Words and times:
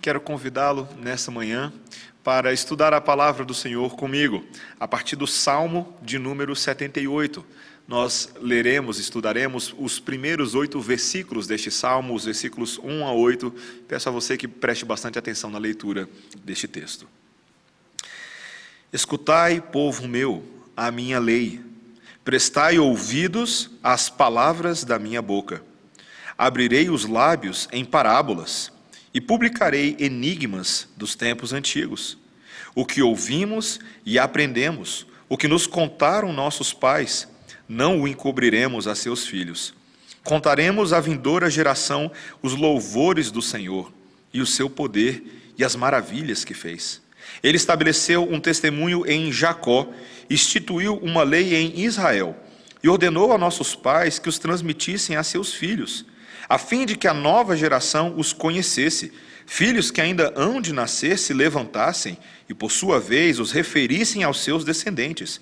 quero 0.00 0.20
convidá-lo 0.20 0.88
nessa 0.98 1.30
manhã 1.30 1.72
para 2.22 2.52
estudar 2.52 2.94
a 2.94 3.00
palavra 3.00 3.44
do 3.44 3.52
Senhor 3.52 3.96
comigo, 3.96 4.44
a 4.80 4.88
partir 4.88 5.14
do 5.14 5.26
Salmo 5.26 5.94
de 6.00 6.18
número 6.18 6.56
78. 6.56 7.44
Nós 7.86 8.30
leremos, 8.40 8.98
estudaremos 8.98 9.74
os 9.78 10.00
primeiros 10.00 10.54
oito 10.54 10.80
versículos 10.80 11.46
deste 11.46 11.70
salmo, 11.70 12.14
os 12.14 12.24
versículos 12.24 12.78
1 12.78 13.04
a 13.04 13.12
8. 13.12 13.54
Peço 13.86 14.08
a 14.08 14.12
você 14.12 14.38
que 14.38 14.48
preste 14.48 14.86
bastante 14.86 15.18
atenção 15.18 15.50
na 15.50 15.58
leitura 15.58 16.08
deste 16.42 16.66
texto. 16.66 17.06
Escutai, 18.90 19.60
povo 19.60 20.08
meu, 20.08 20.42
a 20.74 20.90
minha 20.90 21.18
lei, 21.18 21.60
prestai 22.24 22.78
ouvidos 22.78 23.70
às 23.82 24.08
palavras 24.08 24.82
da 24.82 24.98
minha 24.98 25.20
boca. 25.20 25.62
Abrirei 26.38 26.88
os 26.88 27.04
lábios 27.04 27.68
em 27.70 27.84
parábolas 27.84 28.72
e 29.14 29.20
publicarei 29.20 29.96
enigmas 30.00 30.88
dos 30.96 31.14
tempos 31.14 31.52
antigos. 31.52 32.18
O 32.74 32.84
que 32.84 33.00
ouvimos 33.00 33.78
e 34.04 34.18
aprendemos, 34.18 35.06
o 35.28 35.38
que 35.38 35.46
nos 35.46 35.68
contaram 35.68 36.32
nossos 36.32 36.74
pais, 36.74 37.28
não 37.68 38.00
o 38.00 38.08
encobriremos 38.08 38.88
a 38.88 38.96
seus 38.96 39.24
filhos. 39.24 39.72
Contaremos 40.24 40.92
à 40.92 41.00
vindoura 41.00 41.48
geração 41.48 42.10
os 42.42 42.54
louvores 42.54 43.30
do 43.30 43.40
Senhor 43.40 43.92
e 44.32 44.40
o 44.40 44.46
seu 44.46 44.68
poder 44.68 45.52
e 45.56 45.64
as 45.64 45.76
maravilhas 45.76 46.44
que 46.44 46.54
fez. 46.54 47.00
Ele 47.42 47.56
estabeleceu 47.56 48.24
um 48.24 48.40
testemunho 48.40 49.06
em 49.06 49.30
Jacó, 49.30 49.88
instituiu 50.28 50.96
uma 50.96 51.22
lei 51.22 51.54
em 51.54 51.80
Israel 51.80 52.36
e 52.82 52.88
ordenou 52.88 53.32
a 53.32 53.38
nossos 53.38 53.74
pais 53.74 54.18
que 54.18 54.28
os 54.28 54.38
transmitissem 54.38 55.16
a 55.16 55.22
seus 55.22 55.54
filhos 55.54 56.04
a 56.48 56.58
fim 56.58 56.84
de 56.84 56.96
que 56.96 57.08
a 57.08 57.14
nova 57.14 57.56
geração 57.56 58.14
os 58.16 58.32
conhecesse, 58.32 59.12
filhos 59.46 59.90
que 59.90 60.00
ainda 60.00 60.32
hão 60.36 60.60
de 60.60 60.72
nascer 60.72 61.18
se 61.18 61.32
levantassem 61.32 62.18
e, 62.48 62.54
por 62.54 62.70
sua 62.70 63.00
vez, 63.00 63.38
os 63.38 63.52
referissem 63.52 64.22
aos 64.24 64.40
seus 64.40 64.64
descendentes, 64.64 65.40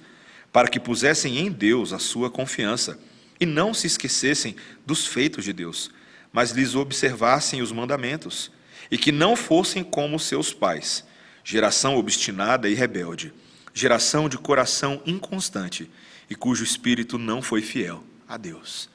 para 0.52 0.68
que 0.68 0.80
pusessem 0.80 1.38
em 1.38 1.50
Deus 1.50 1.92
a 1.92 1.98
sua 1.98 2.30
confiança 2.30 2.98
e 3.40 3.46
não 3.46 3.74
se 3.74 3.86
esquecessem 3.86 4.54
dos 4.86 5.06
feitos 5.06 5.44
de 5.44 5.52
Deus, 5.52 5.90
mas 6.32 6.52
lhes 6.52 6.74
observassem 6.74 7.60
os 7.60 7.72
mandamentos, 7.72 8.50
e 8.90 8.98
que 8.98 9.10
não 9.10 9.34
fossem 9.34 9.82
como 9.82 10.18
seus 10.18 10.52
pais, 10.52 11.04
geração 11.42 11.96
obstinada 11.96 12.68
e 12.68 12.74
rebelde, 12.74 13.32
geração 13.74 14.28
de 14.28 14.38
coração 14.38 15.02
inconstante 15.06 15.90
e 16.28 16.34
cujo 16.34 16.62
espírito 16.62 17.18
não 17.18 17.42
foi 17.42 17.62
fiel 17.62 18.04
a 18.28 18.36
Deus. 18.36 18.88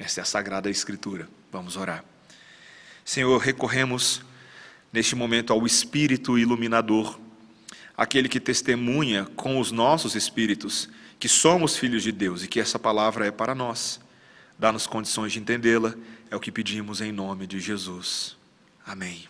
Esta 0.00 0.20
é 0.20 0.22
a 0.22 0.24
Sagrada 0.24 0.70
Escritura. 0.70 1.28
Vamos 1.52 1.76
orar. 1.76 2.02
Senhor, 3.04 3.36
recorremos 3.36 4.22
neste 4.90 5.14
momento 5.14 5.52
ao 5.52 5.66
Espírito 5.66 6.38
iluminador, 6.38 7.20
aquele 7.94 8.26
que 8.26 8.40
testemunha 8.40 9.26
com 9.36 9.60
os 9.60 9.70
nossos 9.70 10.14
espíritos 10.14 10.88
que 11.18 11.28
somos 11.28 11.76
filhos 11.76 12.02
de 12.02 12.10
Deus 12.12 12.42
e 12.42 12.48
que 12.48 12.58
essa 12.58 12.78
palavra 12.78 13.26
é 13.26 13.30
para 13.30 13.54
nós. 13.54 14.00
Dá-nos 14.58 14.86
condições 14.86 15.32
de 15.32 15.38
entendê-la, 15.38 15.94
é 16.30 16.34
o 16.34 16.40
que 16.40 16.50
pedimos 16.50 17.02
em 17.02 17.12
nome 17.12 17.46
de 17.46 17.60
Jesus. 17.60 18.38
Amém. 18.86 19.28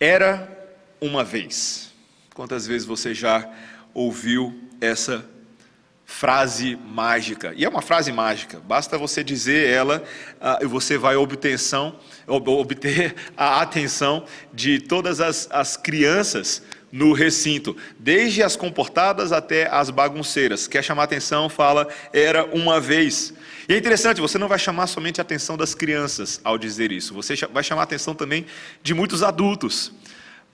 Era 0.00 0.74
uma 1.02 1.22
vez. 1.22 1.92
Quantas 2.32 2.66
vezes 2.66 2.86
você 2.86 3.12
já 3.12 3.46
ouviu 3.92 4.58
essa 4.80 5.28
frase 6.06 6.78
mágica. 6.86 7.52
E 7.56 7.64
é 7.64 7.68
uma 7.68 7.82
frase 7.82 8.12
mágica, 8.12 8.60
basta 8.60 8.96
você 8.96 9.24
dizer 9.24 9.68
ela 9.68 10.04
uh, 10.40 10.64
e 10.64 10.66
você 10.66 10.96
vai 10.96 11.16
obter, 11.16 11.58
obter 12.28 13.14
a 13.36 13.60
atenção 13.60 14.24
de 14.54 14.78
todas 14.80 15.20
as, 15.20 15.48
as 15.50 15.76
crianças 15.76 16.62
no 16.92 17.12
recinto, 17.12 17.76
desde 17.98 18.42
as 18.42 18.54
comportadas 18.54 19.32
até 19.32 19.68
as 19.68 19.90
bagunceiras. 19.90 20.68
Quer 20.68 20.82
chamar 20.82 21.02
atenção, 21.02 21.48
fala, 21.48 21.88
era 22.12 22.44
uma 22.46 22.80
vez. 22.80 23.34
E 23.68 23.74
é 23.74 23.76
interessante, 23.76 24.20
você 24.20 24.38
não 24.38 24.46
vai 24.46 24.60
chamar 24.60 24.86
somente 24.86 25.20
a 25.20 25.22
atenção 25.22 25.56
das 25.56 25.74
crianças 25.74 26.40
ao 26.44 26.56
dizer 26.56 26.92
isso, 26.92 27.12
você 27.12 27.34
vai 27.52 27.64
chamar 27.64 27.82
a 27.82 27.84
atenção 27.84 28.14
também 28.14 28.46
de 28.80 28.94
muitos 28.94 29.24
adultos. 29.24 29.92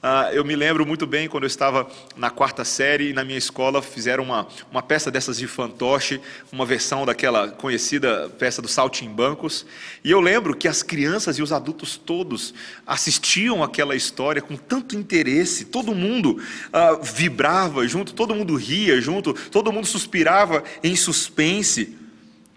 Ah, 0.05 0.31
eu 0.33 0.45
me 0.45 0.57
lembro 0.57 0.85
muito 0.85 1.07
bem 1.07 1.29
quando 1.29 1.45
eu 1.45 1.47
estava 1.47 1.89
na 2.17 2.29
quarta 2.29 2.65
série 2.65 3.11
e 3.11 3.13
na 3.13 3.23
minha 3.23 3.39
escola 3.39 3.81
fizeram 3.81 4.25
uma, 4.25 4.49
uma 4.69 4.83
peça 4.83 5.13
dessas 5.13 5.39
de 5.39 5.47
fantoche, 5.47 6.21
uma 6.51 6.67
versão 6.67 7.07
daquela 7.07 7.53
conhecida 7.53 8.29
peça 8.37 8.61
do 8.61 8.67
Saltimbancos. 8.67 9.65
E 10.03 10.11
eu 10.11 10.21
lembro 10.21 10.57
que 10.57 10.67
as 10.67 10.83
crianças 10.83 11.39
e 11.39 11.43
os 11.43 11.53
adultos 11.53 11.97
todos 11.97 12.53
assistiam 12.85 13.63
aquela 13.63 13.95
história 13.95 14.43
com 14.43 14.57
tanto 14.57 14.97
interesse, 14.97 15.67
todo 15.67 15.95
mundo 15.95 16.43
ah, 16.73 16.99
vibrava 17.01 17.87
junto, 17.87 18.13
todo 18.13 18.35
mundo 18.35 18.57
ria 18.57 19.01
junto, 19.01 19.33
todo 19.53 19.71
mundo 19.73 19.87
suspirava 19.87 20.65
em 20.83 20.97
suspense, 20.97 21.97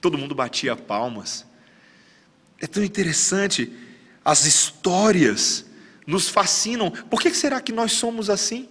todo 0.01 0.17
mundo 0.17 0.33
batia 0.33 0.75
palmas. 0.75 1.45
É 2.59 2.65
tão 2.65 2.83
interessante 2.83 3.71
as 4.23 4.47
histórias 4.47 5.64
nos 6.05 6.29
fascinam. 6.29 6.91
Por 6.91 7.21
que 7.21 7.33
será 7.33 7.59
que 7.59 7.71
nós 7.71 7.93
somos 7.93 8.29
assim? 8.29 8.69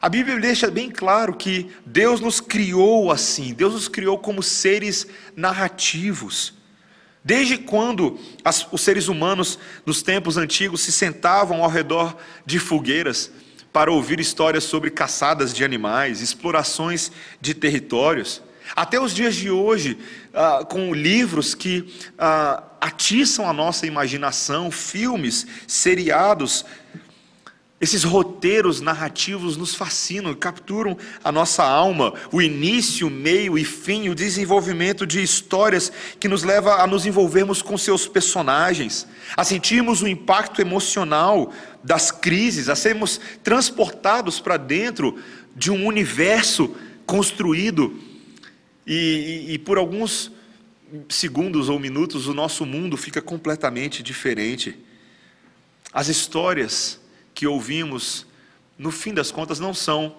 A 0.00 0.08
Bíblia 0.08 0.38
deixa 0.40 0.70
bem 0.70 0.90
claro 0.90 1.34
que 1.34 1.70
Deus 1.86 2.20
nos 2.20 2.40
criou 2.40 3.12
assim, 3.12 3.54
Deus 3.54 3.74
nos 3.74 3.88
criou 3.88 4.18
como 4.18 4.42
seres 4.42 5.06
narrativos. 5.36 6.54
Desde 7.24 7.56
quando 7.56 8.18
as, 8.44 8.66
os 8.72 8.80
seres 8.80 9.06
humanos 9.06 9.58
nos 9.86 10.02
tempos 10.02 10.36
antigos 10.36 10.80
se 10.80 10.90
sentavam 10.90 11.62
ao 11.62 11.70
redor 11.70 12.16
de 12.44 12.58
fogueiras 12.58 13.30
para 13.72 13.92
ouvir 13.92 14.18
histórias 14.18 14.64
sobre 14.64 14.90
caçadas 14.90 15.54
de 15.54 15.64
animais, 15.64 16.20
explorações 16.20 17.12
de 17.40 17.54
territórios, 17.54 18.42
até 18.74 19.00
os 19.00 19.12
dias 19.14 19.34
de 19.34 19.50
hoje, 19.50 19.98
ah, 20.32 20.64
com 20.68 20.94
livros 20.94 21.54
que 21.54 21.92
ah, 22.18 22.62
atiçam 22.80 23.48
a 23.48 23.52
nossa 23.52 23.86
imaginação, 23.86 24.70
filmes, 24.70 25.46
seriados, 25.66 26.64
esses 27.82 28.04
roteiros 28.04 28.80
narrativos 28.80 29.56
nos 29.56 29.74
fascinam, 29.74 30.32
capturam 30.34 30.96
a 31.24 31.32
nossa 31.32 31.64
alma, 31.64 32.14
o 32.30 32.40
início, 32.40 33.10
meio 33.10 33.58
e 33.58 33.64
fim, 33.64 34.08
o 34.08 34.14
desenvolvimento 34.14 35.04
de 35.04 35.20
histórias 35.20 35.90
que 36.20 36.28
nos 36.28 36.44
leva 36.44 36.76
a 36.76 36.86
nos 36.86 37.06
envolvermos 37.06 37.60
com 37.60 37.76
seus 37.76 38.06
personagens, 38.06 39.04
a 39.36 39.42
sentirmos 39.42 40.00
o 40.00 40.06
impacto 40.06 40.60
emocional 40.60 41.52
das 41.82 42.12
crises, 42.12 42.68
a 42.68 42.76
sermos 42.76 43.20
transportados 43.42 44.38
para 44.38 44.56
dentro 44.56 45.18
de 45.56 45.72
um 45.72 45.84
universo 45.84 46.76
construído 47.04 48.11
e, 48.86 48.94
e, 49.48 49.54
e 49.54 49.58
por 49.58 49.78
alguns 49.78 50.30
segundos 51.08 51.68
ou 51.68 51.78
minutos, 51.78 52.26
o 52.26 52.34
nosso 52.34 52.66
mundo 52.66 52.96
fica 52.96 53.22
completamente 53.22 54.02
diferente. 54.02 54.76
As 55.92 56.08
histórias 56.08 57.00
que 57.34 57.46
ouvimos, 57.46 58.26
no 58.78 58.90
fim 58.90 59.14
das 59.14 59.30
contas, 59.30 59.58
não 59.58 59.72
são 59.72 60.16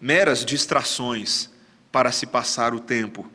meras 0.00 0.44
distrações 0.44 1.50
para 1.90 2.12
se 2.12 2.26
passar 2.26 2.74
o 2.74 2.80
tempo. 2.80 3.30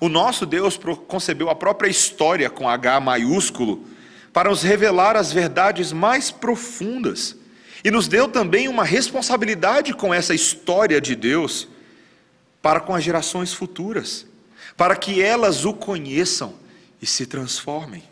O 0.00 0.08
nosso 0.08 0.44
Deus 0.44 0.78
concebeu 1.06 1.48
a 1.48 1.54
própria 1.54 1.88
história 1.88 2.50
com 2.50 2.68
H 2.68 3.00
maiúsculo 3.00 3.86
para 4.32 4.50
nos 4.50 4.62
revelar 4.62 5.16
as 5.16 5.32
verdades 5.32 5.92
mais 5.92 6.30
profundas 6.30 7.36
e 7.84 7.90
nos 7.90 8.08
deu 8.08 8.28
também 8.28 8.68
uma 8.68 8.84
responsabilidade 8.84 9.94
com 9.94 10.12
essa 10.12 10.34
história 10.34 11.00
de 11.00 11.14
Deus 11.14 11.68
para 12.66 12.80
com 12.80 12.96
as 12.96 13.04
gerações 13.04 13.52
futuras 13.52 14.26
para 14.76 14.96
que 14.96 15.22
elas 15.22 15.64
o 15.64 15.72
conheçam 15.72 16.56
e 17.00 17.06
se 17.06 17.24
transformem. 17.24 18.02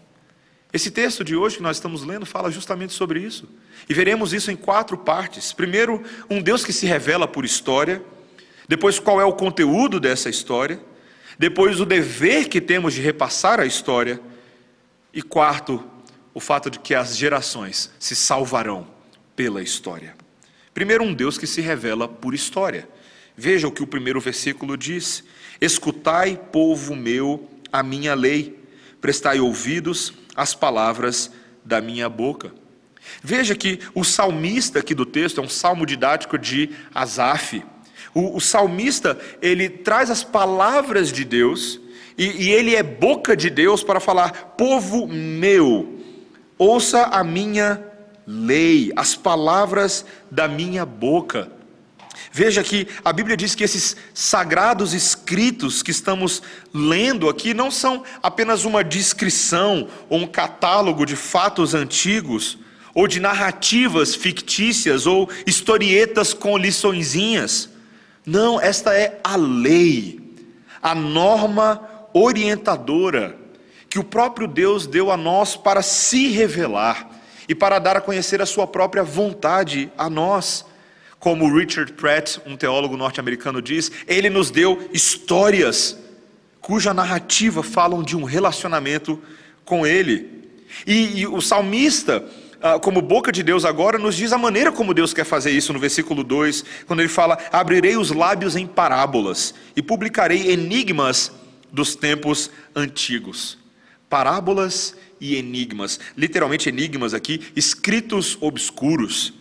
Esse 0.72 0.92
texto 0.92 1.24
de 1.24 1.34
hoje 1.34 1.56
que 1.56 1.62
nós 1.64 1.78
estamos 1.78 2.04
lendo 2.04 2.24
fala 2.24 2.52
justamente 2.52 2.92
sobre 2.92 3.18
isso. 3.18 3.48
E 3.88 3.92
veremos 3.92 4.32
isso 4.32 4.52
em 4.52 4.56
quatro 4.56 4.96
partes. 4.96 5.52
Primeiro, 5.52 6.04
um 6.30 6.40
Deus 6.40 6.64
que 6.64 6.72
se 6.72 6.86
revela 6.86 7.26
por 7.26 7.44
história. 7.44 8.00
Depois, 8.68 9.00
qual 9.00 9.20
é 9.20 9.24
o 9.24 9.32
conteúdo 9.32 9.98
dessa 9.98 10.30
história. 10.30 10.80
Depois, 11.36 11.80
o 11.80 11.84
dever 11.84 12.48
que 12.48 12.60
temos 12.60 12.94
de 12.94 13.00
repassar 13.00 13.58
a 13.58 13.66
história. 13.66 14.20
E 15.12 15.20
quarto, 15.20 15.82
o 16.32 16.38
fato 16.38 16.70
de 16.70 16.78
que 16.78 16.94
as 16.94 17.16
gerações 17.16 17.90
se 17.98 18.14
salvarão 18.14 18.86
pela 19.34 19.60
história. 19.60 20.14
Primeiro, 20.72 21.02
um 21.02 21.12
Deus 21.12 21.36
que 21.36 21.46
se 21.48 21.60
revela 21.60 22.06
por 22.06 22.34
história. 22.34 22.88
Veja 23.36 23.66
o 23.66 23.72
que 23.72 23.82
o 23.82 23.86
primeiro 23.86 24.20
versículo 24.20 24.76
diz: 24.76 25.24
Escutai, 25.60 26.40
povo 26.52 26.94
meu, 26.94 27.48
a 27.72 27.82
minha 27.82 28.14
lei, 28.14 28.58
prestai 29.00 29.40
ouvidos 29.40 30.14
às 30.36 30.54
palavras 30.54 31.30
da 31.64 31.80
minha 31.80 32.08
boca. 32.08 32.52
Veja 33.22 33.54
que 33.54 33.80
o 33.94 34.04
salmista 34.04 34.78
aqui 34.78 34.94
do 34.94 35.04
texto 35.04 35.40
é 35.40 35.44
um 35.44 35.48
salmo 35.48 35.84
didático 35.84 36.38
de 36.38 36.70
Asaf. 36.94 37.62
O, 38.14 38.36
o 38.36 38.40
salmista, 38.40 39.18
ele 39.42 39.68
traz 39.68 40.10
as 40.10 40.22
palavras 40.22 41.12
de 41.12 41.24
Deus 41.24 41.80
e, 42.16 42.44
e 42.44 42.50
ele 42.50 42.76
é 42.76 42.82
boca 42.82 43.36
de 43.36 43.50
Deus 43.50 43.82
para 43.82 44.00
falar: 44.00 44.54
povo 44.56 45.06
meu, 45.06 46.00
ouça 46.56 47.04
a 47.04 47.24
minha 47.24 47.82
lei, 48.26 48.92
as 48.96 49.16
palavras 49.16 50.04
da 50.30 50.46
minha 50.46 50.86
boca. 50.86 51.50
Veja 52.32 52.62
que 52.62 52.88
a 53.04 53.12
Bíblia 53.12 53.36
diz 53.36 53.54
que 53.54 53.64
esses 53.64 53.96
sagrados 54.12 54.94
escritos 54.94 55.82
que 55.82 55.90
estamos 55.90 56.42
lendo 56.72 57.28
aqui 57.28 57.54
não 57.54 57.70
são 57.70 58.04
apenas 58.22 58.64
uma 58.64 58.82
descrição 58.82 59.88
ou 60.08 60.20
um 60.20 60.26
catálogo 60.26 61.04
de 61.04 61.16
fatos 61.16 61.74
antigos, 61.74 62.58
ou 62.94 63.08
de 63.08 63.18
narrativas 63.18 64.14
fictícias 64.14 65.06
ou 65.06 65.28
historietas 65.46 66.32
com 66.32 66.56
liçõezinhas. 66.56 67.68
Não, 68.24 68.60
esta 68.60 68.94
é 68.94 69.20
a 69.24 69.36
lei, 69.36 70.20
a 70.80 70.94
norma 70.94 71.82
orientadora 72.12 73.36
que 73.94 73.98
o 74.00 74.04
próprio 74.04 74.48
Deus 74.48 74.88
deu 74.88 75.10
a 75.10 75.16
nós 75.16 75.56
para 75.56 75.80
se 75.80 76.28
revelar 76.28 77.08
e 77.48 77.54
para 77.54 77.78
dar 77.78 77.96
a 77.96 78.00
conhecer 78.00 78.42
a 78.42 78.46
sua 78.46 78.66
própria 78.66 79.04
vontade 79.04 79.88
a 79.96 80.10
nós. 80.10 80.64
Como 81.24 81.50
Richard 81.50 81.94
Pratt, 81.94 82.36
um 82.44 82.54
teólogo 82.54 82.98
norte-americano, 82.98 83.62
diz, 83.62 83.90
ele 84.06 84.28
nos 84.28 84.50
deu 84.50 84.90
histórias 84.92 85.98
cuja 86.60 86.92
narrativa 86.92 87.62
falam 87.62 88.02
de 88.02 88.14
um 88.14 88.24
relacionamento 88.24 89.18
com 89.64 89.86
ele. 89.86 90.50
E, 90.86 91.20
e 91.20 91.26
o 91.26 91.40
salmista, 91.40 92.22
ah, 92.60 92.78
como 92.78 93.00
boca 93.00 93.32
de 93.32 93.42
Deus 93.42 93.64
agora, 93.64 93.98
nos 93.98 94.14
diz 94.14 94.34
a 94.34 94.36
maneira 94.36 94.70
como 94.70 94.92
Deus 94.92 95.14
quer 95.14 95.24
fazer 95.24 95.50
isso 95.50 95.72
no 95.72 95.78
versículo 95.78 96.22
2, 96.22 96.62
quando 96.86 97.00
ele 97.00 97.08
fala: 97.08 97.38
Abrirei 97.50 97.96
os 97.96 98.10
lábios 98.10 98.54
em 98.54 98.66
parábolas 98.66 99.54
e 99.74 99.80
publicarei 99.80 100.52
enigmas 100.52 101.32
dos 101.72 101.96
tempos 101.96 102.50
antigos. 102.76 103.56
Parábolas 104.10 104.94
e 105.18 105.36
enigmas, 105.36 105.98
literalmente 106.18 106.68
enigmas 106.68 107.14
aqui, 107.14 107.40
escritos 107.56 108.36
obscuros. 108.42 109.32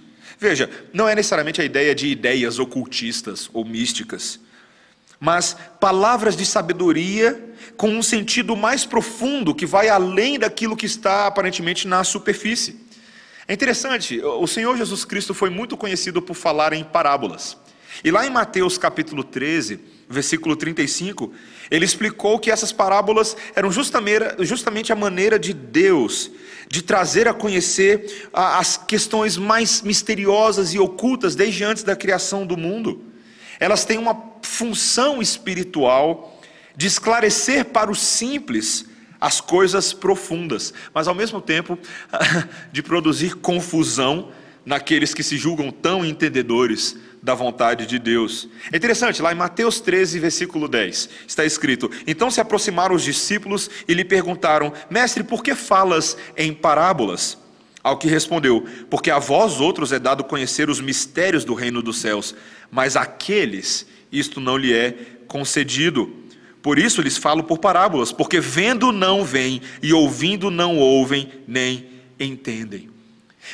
Veja, 0.44 0.70
não 0.92 1.08
é 1.08 1.16
necessariamente 1.16 1.62
a 1.62 1.64
ideia 1.64 1.96
de 1.96 2.06
ideias 2.10 2.60
ocultistas 2.60 3.50
ou 3.54 3.64
místicas, 3.64 4.42
mas 5.18 5.56
palavras 5.80 6.36
de 6.36 6.46
sabedoria 6.46 7.42
com 7.78 7.88
um 7.88 8.04
sentido 8.04 8.54
mais 8.54 8.86
profundo 8.86 9.56
que 9.56 9.66
vai 9.66 9.88
além 9.88 10.38
daquilo 10.38 10.76
que 10.76 10.86
está 10.86 11.28
aparentemente 11.28 11.88
na 11.88 12.04
superfície. 12.04 12.78
É 13.48 13.54
interessante, 13.54 14.20
o 14.22 14.46
Senhor 14.46 14.76
Jesus 14.76 15.06
Cristo 15.06 15.34
foi 15.34 15.50
muito 15.50 15.78
conhecido 15.78 16.22
por 16.22 16.34
falar 16.34 16.74
em 16.74 16.84
parábolas. 16.84 17.56
E 18.04 18.12
lá 18.12 18.28
em 18.28 18.30
Mateus 18.30 18.78
capítulo 18.78 19.24
13, 19.24 19.80
versículo 20.10 20.58
35, 20.58 21.32
ele 21.72 21.86
explicou 21.86 22.38
que 22.38 22.52
essas 22.52 22.74
parábolas 22.74 23.38
eram 23.56 23.72
justamente 23.72 24.92
a 24.92 24.96
maneira 24.96 25.40
de 25.40 25.54
Deus 25.54 26.30
de 26.70 26.82
trazer 26.82 27.28
a 27.28 27.34
conhecer 27.34 28.30
as 28.34 28.78
questões 28.78 29.38
mais 29.38 29.82
misteriosas 29.82 30.74
e 30.74 30.80
ocultas 30.80 31.36
desde 31.36 31.64
antes 31.64 31.84
da 31.84 31.96
criação 31.96 32.46
do 32.46 32.58
mundo. 32.58 33.04
Elas 33.60 33.86
têm 33.86 33.98
uma 33.98 34.20
função 34.42 35.22
espiritual 35.22 36.40
de 36.76 36.88
esclarecer 36.88 37.66
para 37.66 37.92
o 37.92 37.96
simples 37.96 38.86
as 39.20 39.40
coisas 39.40 39.94
profundas, 39.94 40.74
mas 40.94 41.08
ao 41.08 41.16
mesmo 41.16 41.40
tempo 41.40 41.78
de 42.72 42.84
produzir 42.84 43.36
confusão 43.36 44.32
naqueles 44.66 45.14
que 45.14 45.24
se 45.24 45.38
julgam 45.38 45.72
tão 45.72 46.06
entendedores 46.06 46.98
da 47.24 47.34
vontade 47.34 47.86
de 47.86 47.98
Deus. 47.98 48.50
É 48.70 48.76
interessante, 48.76 49.22
lá 49.22 49.32
em 49.32 49.36
Mateus 49.36 49.80
13, 49.80 50.20
versículo 50.20 50.68
10, 50.68 51.10
está 51.26 51.46
escrito: 51.46 51.90
Então 52.06 52.30
se 52.30 52.42
aproximaram 52.42 52.94
os 52.94 53.02
discípulos 53.02 53.70
e 53.88 53.94
lhe 53.94 54.04
perguntaram: 54.04 54.74
Mestre, 54.90 55.24
por 55.24 55.42
que 55.42 55.56
falas 55.56 56.18
em 56.36 56.54
parábolas? 56.54 57.38
Ao 57.82 57.98
que 57.98 58.10
respondeu: 58.10 58.66
Porque 58.90 59.10
a 59.10 59.20
vós 59.20 59.62
outros 59.62 59.94
é 59.94 60.00
dado 60.00 60.26
conhecer 60.26 60.70
os 60.70 60.82
mistérios 60.82 61.46
do 61.46 61.54
reino 61.54 61.82
dos 61.82 61.98
céus, 62.00 62.36
mas 62.70 62.98
àqueles 62.98 63.88
isto 64.12 64.42
não 64.42 64.58
lhe 64.58 64.74
é 64.74 64.94
concedido. 65.28 66.14
Por 66.62 66.78
isso 66.78 67.02
lhes 67.02 67.18
falo 67.18 67.44
por 67.44 67.58
parábolas, 67.58 68.12
porque 68.12 68.40
vendo 68.40 68.92
não 68.92 69.24
veem 69.24 69.62
e 69.82 69.94
ouvindo 69.94 70.52
não 70.52 70.78
ouvem 70.78 71.30
nem 71.48 71.88
entendem. 72.20 72.93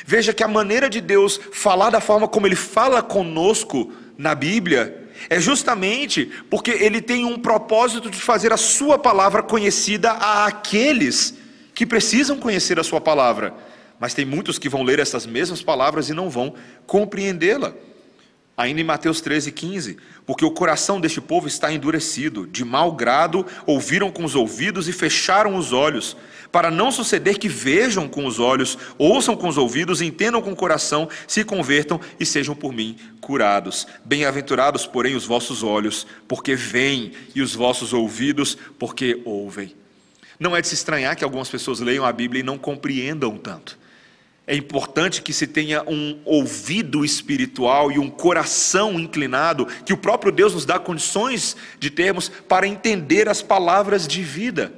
Veja 0.04 0.32
que 0.32 0.42
a 0.42 0.48
maneira 0.48 0.88
de 0.88 1.00
Deus 1.00 1.40
falar 1.52 1.90
da 1.90 2.00
forma 2.00 2.28
como 2.28 2.46
Ele 2.46 2.56
fala 2.56 3.02
conosco 3.02 3.92
na 4.16 4.34
Bíblia 4.34 5.08
é 5.28 5.40
justamente 5.40 6.30
porque 6.48 6.70
Ele 6.70 7.00
tem 7.00 7.24
um 7.24 7.38
propósito 7.38 8.10
de 8.10 8.18
fazer 8.20 8.52
a 8.52 8.56
Sua 8.56 8.98
palavra 8.98 9.42
conhecida 9.42 10.10
a 10.12 10.46
aqueles 10.46 11.34
que 11.74 11.86
precisam 11.86 12.38
conhecer 12.38 12.78
a 12.78 12.84
Sua 12.84 13.00
palavra. 13.00 13.54
Mas 13.98 14.14
tem 14.14 14.24
muitos 14.24 14.58
que 14.58 14.68
vão 14.68 14.82
ler 14.82 14.98
essas 14.98 15.26
mesmas 15.26 15.62
palavras 15.62 16.08
e 16.08 16.14
não 16.14 16.30
vão 16.30 16.54
compreendê-la. 16.86 17.74
Ainda 18.56 18.80
em 18.80 18.84
Mateus 18.84 19.20
13, 19.20 19.52
15, 19.52 19.96
porque 20.26 20.44
o 20.44 20.50
coração 20.50 21.00
deste 21.00 21.20
povo 21.20 21.48
está 21.48 21.72
endurecido, 21.72 22.46
de 22.46 22.64
mau 22.64 22.92
grado 22.92 23.46
ouviram 23.64 24.10
com 24.10 24.22
os 24.22 24.34
ouvidos 24.34 24.86
e 24.86 24.92
fecharam 24.92 25.56
os 25.56 25.72
olhos, 25.72 26.16
para 26.52 26.70
não 26.70 26.90
suceder 26.90 27.38
que 27.38 27.48
vejam 27.48 28.08
com 28.08 28.26
os 28.26 28.38
olhos, 28.38 28.76
ouçam 28.98 29.36
com 29.36 29.48
os 29.48 29.56
ouvidos, 29.56 30.02
entendam 30.02 30.42
com 30.42 30.52
o 30.52 30.56
coração, 30.56 31.08
se 31.26 31.44
convertam 31.44 32.00
e 32.18 32.26
sejam 32.26 32.54
por 32.54 32.72
mim 32.72 32.96
curados. 33.20 33.86
Bem-aventurados, 34.04 34.86
porém, 34.86 35.14
os 35.14 35.24
vossos 35.24 35.62
olhos, 35.62 36.06
porque 36.26 36.56
veem, 36.56 37.12
e 37.34 37.40
os 37.40 37.54
vossos 37.54 37.92
ouvidos, 37.92 38.58
porque 38.78 39.22
ouvem. 39.24 39.74
Não 40.38 40.56
é 40.56 40.60
de 40.60 40.68
se 40.68 40.74
estranhar 40.74 41.14
que 41.16 41.22
algumas 41.22 41.48
pessoas 41.48 41.80
leiam 41.80 42.04
a 42.04 42.12
Bíblia 42.12 42.40
e 42.40 42.44
não 42.44 42.58
compreendam 42.58 43.36
tanto. 43.36 43.78
É 44.50 44.56
importante 44.56 45.22
que 45.22 45.32
se 45.32 45.46
tenha 45.46 45.80
um 45.86 46.18
ouvido 46.24 47.04
espiritual 47.04 47.92
e 47.92 48.00
um 48.00 48.10
coração 48.10 48.98
inclinado, 48.98 49.64
que 49.86 49.92
o 49.92 49.96
próprio 49.96 50.32
Deus 50.32 50.54
nos 50.54 50.64
dá 50.64 50.76
condições 50.76 51.56
de 51.78 51.88
termos 51.88 52.28
para 52.48 52.66
entender 52.66 53.28
as 53.28 53.42
palavras 53.42 54.08
de 54.08 54.24
vida. 54.24 54.74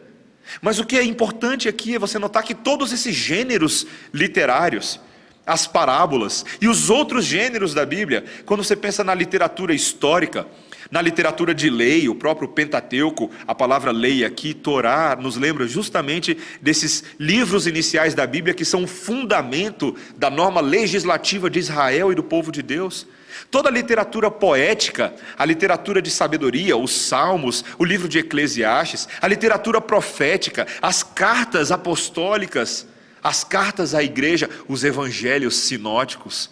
Mas 0.61 0.79
o 0.79 0.85
que 0.85 0.99
é 0.99 1.03
importante 1.03 1.71
aqui 1.71 1.95
é 1.95 1.99
você 1.99 2.19
notar 2.19 2.43
que 2.43 2.55
todos 2.55 2.93
esses 2.93 3.17
gêneros 3.17 3.87
literários, 4.13 5.01
as 5.47 5.67
parábolas 5.67 6.45
e 6.61 6.69
os 6.69 6.91
outros 6.91 7.25
gêneros 7.25 7.73
da 7.73 7.87
Bíblia, 7.87 8.27
quando 8.45 8.63
você 8.63 8.77
pensa 8.77 9.03
na 9.03 9.15
literatura 9.15 9.73
histórica, 9.73 10.47
na 10.93 11.01
literatura 11.01 11.55
de 11.55 11.71
lei, 11.71 12.07
o 12.07 12.15
próprio 12.15 12.47
Pentateuco, 12.47 13.31
a 13.47 13.55
palavra 13.55 13.91
lei 13.91 14.27
aqui, 14.27 14.53
Torá, 14.53 15.17
nos 15.19 15.37
lembra 15.37 15.67
justamente 15.67 16.37
desses 16.61 17.03
livros 17.19 17.67
iniciais 17.67 18.15
da 18.15 18.27
Bíblia 18.27 18.53
que 18.53 18.63
são 18.63 18.85
o 18.85 18.87
fundamento 18.87 19.97
da 20.19 20.29
norma 20.29 20.61
legislativa 20.61 21.49
de 21.49 21.59
Israel 21.59 22.13
e 22.13 22.15
do 22.15 22.23
povo 22.23 22.53
de 22.53 22.63
Deus. 22.63 23.07
Toda 23.51 23.71
a 23.71 23.73
literatura 23.73 24.31
poética, 24.31 25.15
a 25.39 25.47
literatura 25.47 26.03
de 26.03 26.11
sabedoria, 26.11 26.77
os 26.77 26.93
salmos, 26.93 27.65
o 27.79 27.87
livro 27.87 28.07
de 28.07 28.19
Eclesiastes, 28.19 29.09
a 29.19 29.27
literatura 29.27 29.81
profética, 29.81 30.67
as 30.83 31.03
cartas 31.03 31.73
apostólicas, 31.73 32.87
as 33.23 33.43
cartas 33.43 33.95
à 33.95 34.03
igreja, 34.03 34.51
os 34.69 34.85
evangelhos 34.85 35.57
sinóticos, 35.57 36.51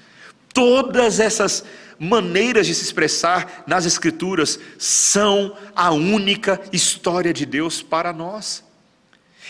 todas 0.53 1.21
essas 1.21 1.65
maneiras 1.99 2.67
de 2.67 2.75
se 2.75 2.83
expressar 2.83 3.65
nas 3.67 3.85
Escrituras 3.85 4.59
são 4.79 5.55
a 5.77 5.91
única 5.91 6.61
história 6.73 7.33
de 7.33 7.45
Deus 7.45 7.83
para 7.83 8.13
nós. 8.13 8.65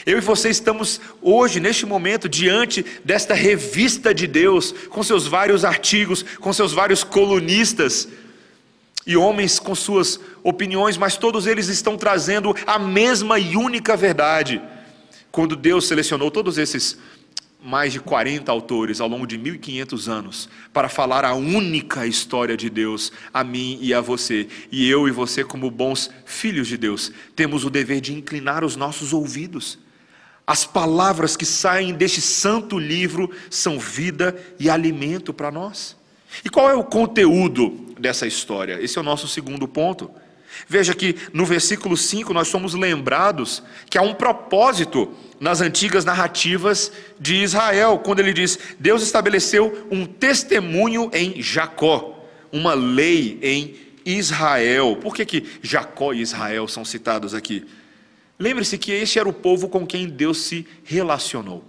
Eu 0.06 0.18
e 0.18 0.20
você 0.20 0.48
estamos 0.48 1.00
hoje, 1.20 1.60
neste 1.60 1.84
momento, 1.84 2.28
diante 2.28 2.84
desta 3.04 3.34
revista 3.34 4.14
de 4.14 4.26
Deus, 4.26 4.72
com 4.88 5.02
seus 5.02 5.26
vários 5.26 5.64
artigos, 5.64 6.24
com 6.40 6.52
seus 6.52 6.72
vários 6.72 7.04
colunistas 7.04 8.08
e 9.06 9.16
homens 9.16 9.58
com 9.58 9.74
suas 9.74 10.18
opiniões, 10.42 10.96
mas 10.96 11.16
todos 11.16 11.46
eles 11.46 11.68
estão 11.68 11.96
trazendo 11.96 12.54
a 12.66 12.78
mesma 12.78 13.38
e 13.38 13.56
única 13.56 13.96
verdade. 13.96 14.60
Quando 15.30 15.54
Deus 15.54 15.86
selecionou 15.86 16.30
todos 16.30 16.58
esses 16.58 16.98
mais 17.62 17.92
de 17.92 18.00
40 18.00 18.50
autores 18.50 19.00
ao 19.00 19.08
longo 19.08 19.26
de 19.26 19.36
1500 19.36 20.08
anos 20.08 20.48
para 20.72 20.88
falar 20.88 21.24
a 21.24 21.34
única 21.34 22.06
história 22.06 22.56
de 22.56 22.70
Deus 22.70 23.12
a 23.32 23.44
mim 23.44 23.78
e 23.80 23.92
a 23.92 24.00
você. 24.00 24.48
E 24.72 24.88
eu 24.88 25.06
e 25.06 25.10
você, 25.10 25.44
como 25.44 25.70
bons 25.70 26.10
filhos 26.24 26.68
de 26.68 26.76
Deus, 26.76 27.12
temos 27.36 27.64
o 27.64 27.70
dever 27.70 28.00
de 28.00 28.14
inclinar 28.14 28.64
os 28.64 28.76
nossos 28.76 29.12
ouvidos. 29.12 29.78
As 30.46 30.64
palavras 30.64 31.36
que 31.36 31.46
saem 31.46 31.94
deste 31.94 32.20
santo 32.20 32.78
livro 32.78 33.30
são 33.48 33.78
vida 33.78 34.36
e 34.58 34.68
alimento 34.68 35.32
para 35.32 35.50
nós. 35.50 35.96
E 36.44 36.48
qual 36.48 36.70
é 36.70 36.74
o 36.74 36.84
conteúdo 36.84 37.94
dessa 37.98 38.26
história? 38.26 38.80
Esse 38.80 38.98
é 38.98 39.00
o 39.00 39.04
nosso 39.04 39.28
segundo 39.28 39.68
ponto. 39.68 40.10
Veja 40.66 40.94
que 40.94 41.16
no 41.32 41.44
versículo 41.44 41.96
5 41.96 42.32
nós 42.32 42.48
somos 42.48 42.74
lembrados 42.74 43.62
que 43.88 43.98
há 43.98 44.02
um 44.02 44.14
propósito 44.14 45.14
nas 45.40 45.62
antigas 45.62 46.04
narrativas 46.04 46.92
de 47.18 47.36
Israel, 47.36 47.98
quando 47.98 48.20
ele 48.20 48.34
diz: 48.34 48.58
Deus 48.78 49.02
estabeleceu 49.02 49.88
um 49.90 50.04
testemunho 50.04 51.10
em 51.14 51.40
Jacó, 51.40 52.22
uma 52.52 52.74
lei 52.74 53.38
em 53.42 53.74
Israel. 54.04 54.98
Por 55.00 55.14
que, 55.14 55.24
que 55.24 55.46
Jacó 55.62 56.12
e 56.12 56.20
Israel 56.20 56.68
são 56.68 56.84
citados 56.84 57.34
aqui? 57.34 57.66
Lembre-se 58.38 58.76
que 58.78 58.92
este 58.92 59.18
era 59.18 59.28
o 59.28 59.32
povo 59.32 59.68
com 59.68 59.86
quem 59.86 60.08
Deus 60.08 60.38
se 60.38 60.66
relacionou. 60.84 61.64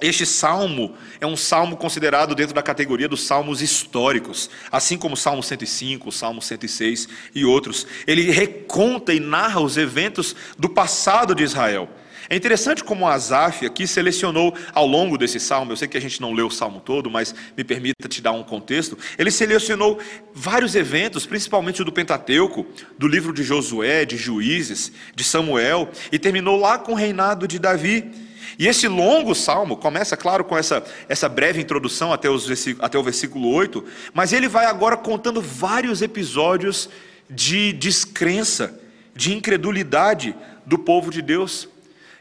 Este 0.00 0.24
salmo 0.24 0.94
é 1.20 1.26
um 1.26 1.36
salmo 1.36 1.76
considerado 1.76 2.34
dentro 2.34 2.54
da 2.54 2.62
categoria 2.62 3.06
dos 3.06 3.22
salmos 3.22 3.60
históricos, 3.60 4.48
assim 4.72 4.96
como 4.96 5.14
o 5.14 5.16
Salmo 5.16 5.42
105, 5.42 6.08
o 6.08 6.12
Salmo 6.12 6.40
106 6.40 7.06
e 7.34 7.44
outros. 7.44 7.86
Ele 8.06 8.30
reconta 8.30 9.12
e 9.12 9.20
narra 9.20 9.60
os 9.60 9.76
eventos 9.76 10.34
do 10.58 10.70
passado 10.70 11.34
de 11.34 11.42
Israel. 11.42 11.88
É 12.32 12.36
interessante 12.36 12.84
como 12.84 13.08
Asaf 13.08 13.66
aqui 13.66 13.88
selecionou 13.88 14.54
ao 14.72 14.86
longo 14.86 15.18
desse 15.18 15.40
salmo, 15.40 15.72
eu 15.72 15.76
sei 15.76 15.88
que 15.88 15.96
a 15.96 16.00
gente 16.00 16.20
não 16.20 16.32
leu 16.32 16.46
o 16.46 16.50
salmo 16.50 16.78
todo, 16.78 17.10
mas 17.10 17.34
me 17.56 17.64
permita 17.64 18.08
te 18.08 18.22
dar 18.22 18.30
um 18.30 18.44
contexto. 18.44 18.96
Ele 19.18 19.32
selecionou 19.32 19.98
vários 20.32 20.76
eventos, 20.76 21.26
principalmente 21.26 21.82
o 21.82 21.84
do 21.84 21.90
Pentateuco, 21.90 22.64
do 22.96 23.08
livro 23.08 23.32
de 23.32 23.42
Josué, 23.42 24.04
de 24.04 24.16
Juízes, 24.16 24.92
de 25.12 25.24
Samuel, 25.24 25.90
e 26.12 26.20
terminou 26.20 26.56
lá 26.56 26.78
com 26.78 26.92
o 26.92 26.94
reinado 26.94 27.48
de 27.48 27.58
Davi. 27.58 28.08
E 28.56 28.68
esse 28.68 28.86
longo 28.86 29.34
salmo 29.34 29.76
começa, 29.76 30.16
claro, 30.16 30.44
com 30.44 30.56
essa, 30.56 30.84
essa 31.08 31.28
breve 31.28 31.60
introdução 31.60 32.12
até, 32.12 32.30
os, 32.30 32.46
até 32.78 32.96
o 32.96 33.02
versículo 33.02 33.48
8, 33.48 33.84
mas 34.14 34.32
ele 34.32 34.46
vai 34.46 34.66
agora 34.66 34.96
contando 34.96 35.42
vários 35.42 36.00
episódios 36.00 36.88
de 37.28 37.72
descrença, 37.72 38.78
de 39.16 39.34
incredulidade 39.34 40.32
do 40.64 40.78
povo 40.78 41.10
de 41.10 41.22
Deus. 41.22 41.68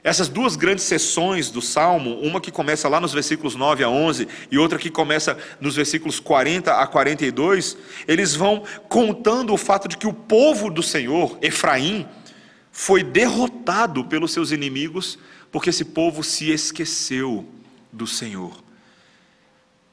Essas 0.04 0.30
duas 0.30 0.56
grandes 0.56 0.86
sessões 0.86 1.50
do 1.50 1.62
Salmo, 1.62 2.20
uma 2.22 2.40
que 2.40 2.52
começa 2.52 2.88
lá 2.88 3.02
nos 3.02 3.12
versículos 3.12 3.56
9 3.56 3.84
a 3.84 3.90
11 3.90 4.28
e 4.50 4.58
outra 4.58 4.80
que 4.80 4.90
começa 4.90 5.38
nos 5.60 5.76
versículos 5.76 6.20
40 6.20 6.74
a 6.74 6.88
42, 6.88 7.78
eles 8.08 8.34
vão 8.34 8.64
contando 8.88 9.54
o 9.54 9.58
fato 9.58 9.90
de 9.90 9.98
que 9.98 10.08
o 10.08 10.14
povo 10.14 10.70
do 10.70 10.82
Senhor, 10.82 11.38
Efraim, 11.42 12.08
foi 12.72 13.04
derrotado 13.04 14.06
pelos 14.06 14.32
seus 14.32 14.52
inimigos 14.52 15.20
porque 15.52 15.70
esse 15.70 15.84
povo 15.84 16.24
se 16.24 16.50
esqueceu 16.50 17.46
do 17.92 18.08
Senhor. 18.08 18.64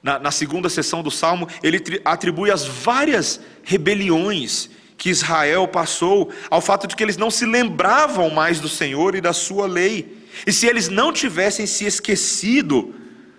Na, 0.03 0.21
na 0.21 0.31
segunda 0.31 0.69
sessão 0.69 1.03
do 1.03 1.11
Salmo, 1.11 1.49
ele 1.65 2.01
atribui 2.05 2.51
as 2.51 2.65
várias 2.65 3.41
rebeliões 3.65 4.71
que 4.97 5.11
Israel 5.11 5.69
passou 5.69 6.31
ao 6.51 6.61
fato 6.61 6.87
de 6.87 6.97
que 6.97 7.03
eles 7.03 7.17
não 7.17 7.31
se 7.31 7.45
lembravam 7.45 8.31
mais 8.31 8.61
do 8.61 8.69
Senhor 8.69 9.15
e 9.15 9.21
da 9.21 9.33
sua 9.33 9.67
lei. 9.67 10.25
E 10.47 10.53
se 10.53 10.67
eles 10.67 10.89
não 10.89 11.13
tivessem 11.13 11.67
se 11.67 11.85
esquecido, 11.85 12.95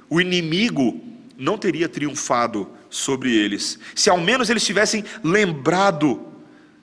o 0.10 0.22
inimigo 0.22 1.02
não 1.38 1.58
teria 1.58 1.90
triunfado 1.90 2.70
sobre 2.90 3.36
eles. 3.36 3.80
Se 3.96 4.10
ao 4.10 4.20
menos 4.20 4.50
eles 4.50 4.66
tivessem 4.66 5.04
lembrado 5.24 6.26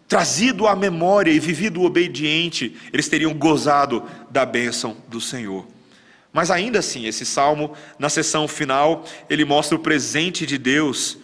trazido 0.06 0.66
à 0.66 0.76
memória 0.76 1.30
e 1.30 1.40
vivido 1.40 1.82
obediente, 1.82 2.76
eles 2.92 3.08
teriam 3.08 3.32
gozado 3.32 4.02
da 4.30 4.44
bênção 4.44 4.96
do 5.08 5.20
Senhor. 5.20 5.66
Mas 6.32 6.50
ainda 6.50 6.80
assim, 6.80 7.06
esse 7.06 7.24
salmo, 7.24 7.74
na 7.98 8.08
sessão 8.08 8.46
final, 8.46 9.04
ele 9.30 9.44
mostra 9.44 9.76
o 9.76 9.80
presente 9.80 10.44
de 10.44 10.58
Deus, 10.58 11.16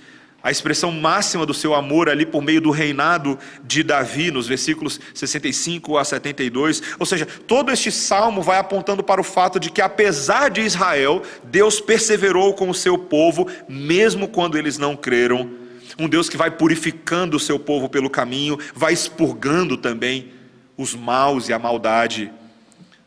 a 0.42 0.50
expressão 0.50 0.90
máxima 0.90 1.44
do 1.44 1.52
seu 1.52 1.74
amor 1.74 2.08
ali 2.08 2.24
por 2.24 2.42
meio 2.42 2.60
do 2.60 2.70
reinado 2.70 3.38
de 3.62 3.82
Davi, 3.82 4.30
nos 4.30 4.46
versículos 4.46 5.00
65 5.14 5.98
a 5.98 6.04
72. 6.04 6.82
Ou 6.98 7.06
seja, 7.06 7.26
todo 7.26 7.70
este 7.70 7.92
salmo 7.92 8.42
vai 8.42 8.58
apontando 8.58 9.02
para 9.02 9.20
o 9.20 9.24
fato 9.24 9.60
de 9.60 9.70
que, 9.70 9.82
apesar 9.82 10.50
de 10.50 10.62
Israel, 10.62 11.22
Deus 11.44 11.80
perseverou 11.80 12.54
com 12.54 12.70
o 12.70 12.74
seu 12.74 12.96
povo, 12.96 13.46
mesmo 13.68 14.28
quando 14.28 14.56
eles 14.56 14.78
não 14.78 14.96
creram 14.96 15.60
um 15.98 16.08
Deus 16.08 16.30
que 16.30 16.36
vai 16.36 16.50
purificando 16.50 17.36
o 17.36 17.40
seu 17.40 17.58
povo 17.58 17.88
pelo 17.88 18.08
caminho, 18.08 18.58
vai 18.74 18.92
expurgando 18.92 19.76
também 19.76 20.32
os 20.76 20.94
maus 20.94 21.48
e 21.48 21.52
a 21.52 21.58
maldade 21.58 22.32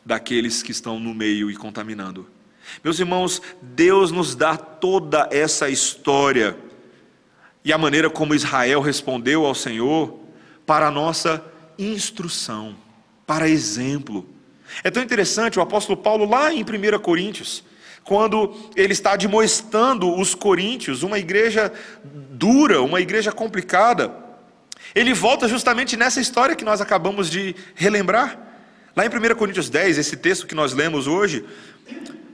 daqueles 0.06 0.62
que 0.62 0.72
estão 0.72 1.00
no 1.00 1.14
meio 1.14 1.50
e 1.50 1.56
contaminando. 1.56 2.28
Meus 2.84 3.00
irmãos, 3.00 3.42
Deus 3.62 4.12
nos 4.12 4.36
dá 4.36 4.56
toda 4.56 5.28
essa 5.32 5.70
história 5.70 6.56
e 7.64 7.72
a 7.72 7.78
maneira 7.78 8.10
como 8.10 8.36
Israel 8.36 8.82
respondeu 8.82 9.46
ao 9.46 9.56
Senhor 9.56 10.20
para 10.66 10.88
a 10.88 10.92
nossa 10.92 11.44
instrução, 11.78 12.76
para 13.26 13.48
exemplo. 13.48 14.28
É 14.84 14.92
tão 14.92 15.04
interessante 15.04 15.60
o 15.60 15.62
apóstolo 15.62 15.98
Paulo, 15.98 16.30
lá 16.30 16.54
em 16.54 16.64
1 16.64 17.00
Coríntios, 17.00 17.64
quando 18.04 18.54
ele 18.76 18.92
está 18.92 19.14
admoestando 19.14 20.14
os 20.14 20.36
coríntios, 20.36 21.04
uma 21.04 21.20
igreja 21.20 21.72
dura, 22.04 22.82
uma 22.82 23.00
igreja 23.00 23.32
complicada, 23.32 24.12
ele 24.94 25.14
volta 25.14 25.48
justamente 25.48 25.96
nessa 25.96 26.20
história 26.20 26.56
que 26.56 26.66
nós 26.66 26.82
acabamos 26.82 27.30
de 27.30 27.56
relembrar. 27.76 28.38
Lá 28.96 29.06
em 29.06 29.10
1 29.10 29.36
Coríntios 29.36 29.70
10, 29.70 29.98
esse 29.98 30.18
texto 30.18 30.46
que 30.46 30.54
nós 30.54 30.74
lemos 30.74 31.08
hoje, 31.08 31.46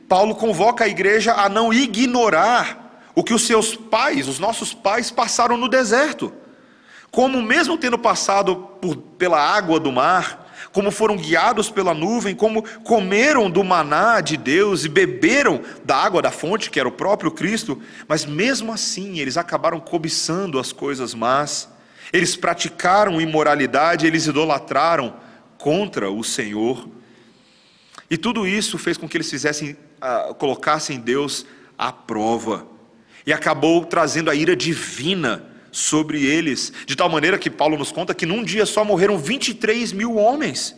Paulo 0.07 0.35
convoca 0.35 0.83
a 0.83 0.87
igreja 0.87 1.33
a 1.33 1.47
não 1.47 1.71
ignorar 1.71 2.88
o 3.19 3.23
que 3.23 3.33
os 3.33 3.45
seus 3.45 3.75
pais, 3.75 4.29
os 4.29 4.39
nossos 4.39 4.73
pais, 4.73 5.11
passaram 5.11 5.57
no 5.57 5.67
deserto. 5.67 6.31
Como, 7.11 7.41
mesmo 7.41 7.77
tendo 7.77 7.99
passado 7.99 8.55
por, 8.55 8.95
pela 8.95 9.37
água 9.37 9.77
do 9.77 9.91
mar, 9.91 10.49
como 10.71 10.89
foram 10.89 11.17
guiados 11.17 11.69
pela 11.69 11.93
nuvem, 11.93 12.33
como 12.33 12.63
comeram 12.79 13.51
do 13.51 13.61
maná 13.61 14.21
de 14.21 14.37
Deus 14.37 14.85
e 14.85 14.87
beberam 14.87 15.59
da 15.83 15.97
água 15.97 16.21
da 16.21 16.31
fonte, 16.31 16.69
que 16.69 16.79
era 16.79 16.87
o 16.87 16.93
próprio 16.93 17.29
Cristo, 17.29 17.81
mas 18.07 18.23
mesmo 18.23 18.71
assim 18.71 19.19
eles 19.19 19.35
acabaram 19.35 19.81
cobiçando 19.81 20.57
as 20.57 20.71
coisas 20.71 21.13
más, 21.13 21.67
eles 22.13 22.37
praticaram 22.37 23.19
imoralidade, 23.19 24.07
eles 24.07 24.27
idolatraram 24.27 25.13
contra 25.57 26.09
o 26.09 26.23
Senhor. 26.23 26.87
E 28.09 28.17
tudo 28.17 28.47
isso 28.47 28.77
fez 28.77 28.95
com 28.95 29.09
que 29.09 29.17
eles 29.17 29.29
fizessem, 29.29 29.75
uh, 30.01 30.33
colocassem 30.35 31.01
Deus 31.01 31.45
à 31.77 31.91
prova. 31.91 32.68
E 33.29 33.33
acabou 33.33 33.85
trazendo 33.85 34.31
a 34.31 34.33
ira 34.33 34.55
divina 34.55 35.45
sobre 35.71 36.25
eles, 36.25 36.73
de 36.87 36.95
tal 36.95 37.07
maneira 37.07 37.37
que 37.37 37.47
Paulo 37.47 37.77
nos 37.77 37.91
conta 37.91 38.15
que 38.15 38.25
num 38.25 38.43
dia 38.43 38.65
só 38.65 38.83
morreram 38.83 39.19
23 39.19 39.91
mil 39.91 40.15
homens, 40.15 40.75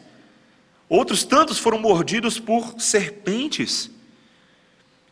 outros 0.89 1.23
tantos 1.23 1.57
foram 1.57 1.79
mordidos 1.79 2.39
por 2.39 2.75
serpentes. 2.77 3.89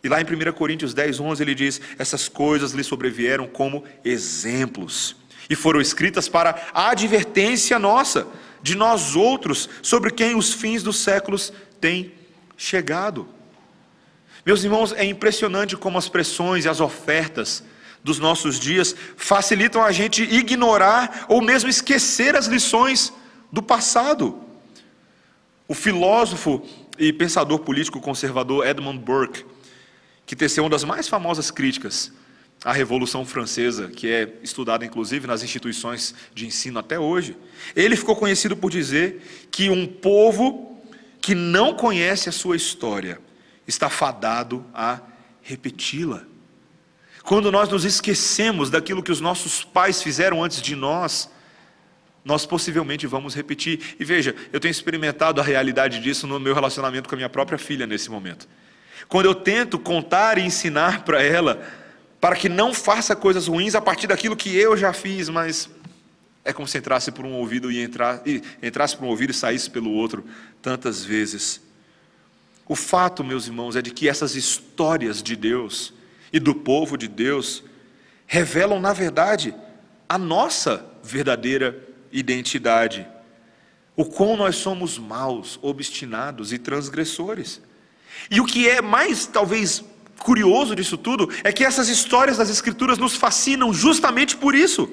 E 0.03 0.09
lá 0.09 0.19
em 0.19 0.25
1 0.25 0.51
Coríntios 0.51 0.93
10, 0.93 1.21
11 1.21 1.41
ele 1.41 1.55
diz: 1.55 1.79
Essas 1.97 2.27
coisas 2.27 2.73
lhe 2.73 2.83
sobrevieram 2.83 3.47
como 3.47 3.85
exemplos, 4.03 5.15
e 5.49 5.55
foram 5.55 5.79
escritas 5.79 6.27
para 6.27 6.61
a 6.73 6.89
advertência 6.89 7.79
nossa, 7.79 8.27
de 8.61 8.75
nós 8.75 9.15
outros, 9.15 9.69
sobre 9.81 10.11
quem 10.11 10.35
os 10.35 10.51
fins 10.51 10.83
dos 10.83 10.97
séculos 10.97 11.53
têm 11.79 12.11
chegado. 12.57 13.38
Meus 14.45 14.63
irmãos, 14.63 14.93
é 14.93 15.03
impressionante 15.03 15.75
como 15.75 15.97
as 15.97 16.07
pressões 16.07 16.65
e 16.65 16.69
as 16.69 16.79
ofertas 16.79 17.63
dos 18.03 18.19
nossos 18.19 18.59
dias 18.59 18.95
facilitam 19.17 19.83
a 19.83 19.91
gente 19.91 20.23
ignorar 20.23 21.25
ou 21.27 21.41
mesmo 21.41 21.69
esquecer 21.69 22.35
as 22.35 22.45
lições 22.47 23.11
do 23.51 23.61
passado. 23.61 24.39
O 25.67 25.73
filósofo 25.73 26.65
e 26.97 27.11
pensador 27.11 27.59
político 27.59 27.99
conservador 27.99 28.65
Edmund 28.65 28.99
Burke, 28.99 29.45
que 30.25 30.35
teceu 30.35 30.63
uma 30.63 30.69
das 30.69 30.83
mais 30.83 31.07
famosas 31.07 31.51
críticas 31.51 32.11
à 32.63 32.71
Revolução 32.73 33.25
Francesa, 33.25 33.89
que 33.89 34.09
é 34.09 34.33
estudada 34.41 34.85
inclusive 34.85 35.27
nas 35.27 35.43
instituições 35.43 36.15
de 36.33 36.45
ensino 36.45 36.79
até 36.79 36.99
hoje, 36.99 37.37
ele 37.75 37.95
ficou 37.95 38.15
conhecido 38.15 38.55
por 38.55 38.71
dizer 38.71 39.47
que 39.51 39.69
um 39.69 39.85
povo 39.85 40.81
que 41.21 41.35
não 41.35 41.73
conhece 41.73 42.29
a 42.29 42.31
sua 42.31 42.55
história 42.55 43.19
está 43.69 43.89
fadado 43.89 44.65
a 44.73 44.99
repeti-la. 45.41 46.23
Quando 47.23 47.51
nós 47.51 47.69
nos 47.69 47.85
esquecemos 47.85 48.69
daquilo 48.69 49.03
que 49.03 49.11
os 49.11 49.21
nossos 49.21 49.63
pais 49.63 50.01
fizeram 50.01 50.43
antes 50.43 50.61
de 50.61 50.75
nós, 50.75 51.29
nós 52.25 52.45
possivelmente 52.45 53.05
vamos 53.07 53.35
repetir. 53.35 53.95
E 53.99 54.03
veja, 54.03 54.35
eu 54.51 54.59
tenho 54.59 54.71
experimentado 54.71 55.39
a 55.39 55.43
realidade 55.43 55.99
disso 55.99 56.27
no 56.27 56.39
meu 56.39 56.53
relacionamento 56.53 57.07
com 57.07 57.15
a 57.15 57.17
minha 57.17 57.29
própria 57.29 57.57
filha 57.57 57.85
nesse 57.85 58.09
momento. 58.09 58.47
Quando 59.07 59.25
eu 59.25 59.35
tento 59.35 59.79
contar 59.79 60.37
e 60.37 60.41
ensinar 60.41 61.03
para 61.03 61.21
ela, 61.21 61.61
para 62.19 62.35
que 62.35 62.49
não 62.49 62.73
faça 62.73 63.15
coisas 63.15 63.47
ruins 63.47 63.75
a 63.75 63.81
partir 63.81 64.07
daquilo 64.07 64.35
que 64.35 64.55
eu 64.55 64.75
já 64.75 64.91
fiz, 64.93 65.29
mas 65.29 65.69
é 66.43 66.51
como 66.51 66.67
se 66.67 66.77
entrasse 66.77 67.11
por 67.11 67.25
um 67.25 67.33
ouvido 67.33 67.71
e, 67.71 67.79
entrar, 67.79 68.21
e 68.25 68.41
entrasse 68.61 68.97
por 68.97 69.05
um 69.05 69.09
ouvido 69.09 69.31
e 69.31 69.33
saísse 69.33 69.69
pelo 69.69 69.91
outro 69.91 70.25
tantas 70.61 71.03
vezes. 71.03 71.61
O 72.69 72.75
fato, 72.75 73.23
meus 73.23 73.47
irmãos, 73.47 73.75
é 73.75 73.81
de 73.81 73.91
que 73.91 74.07
essas 74.07 74.35
histórias 74.35 75.21
de 75.21 75.35
Deus, 75.35 75.91
e 76.31 76.39
do 76.39 76.53
povo 76.53 76.97
de 76.97 77.07
Deus 77.07 77.63
revelam, 78.27 78.79
na 78.79 78.93
verdade, 78.93 79.53
a 80.07 80.17
nossa 80.17 80.85
verdadeira 81.03 81.83
identidade. 82.11 83.07
O 83.95 84.05
quão 84.05 84.37
nós 84.37 84.55
somos 84.55 84.97
maus, 84.97 85.57
obstinados 85.61 86.53
e 86.53 86.59
transgressores. 86.59 87.61
E 88.29 88.39
o 88.39 88.45
que 88.45 88.69
é 88.69 88.81
mais, 88.81 89.25
talvez, 89.25 89.83
curioso 90.19 90.75
disso 90.75 90.97
tudo 90.97 91.27
é 91.43 91.51
que 91.51 91.65
essas 91.65 91.89
histórias 91.89 92.37
das 92.37 92.49
Escrituras 92.49 92.97
nos 92.97 93.15
fascinam 93.15 93.73
justamente 93.73 94.37
por 94.37 94.53
isso. 94.53 94.89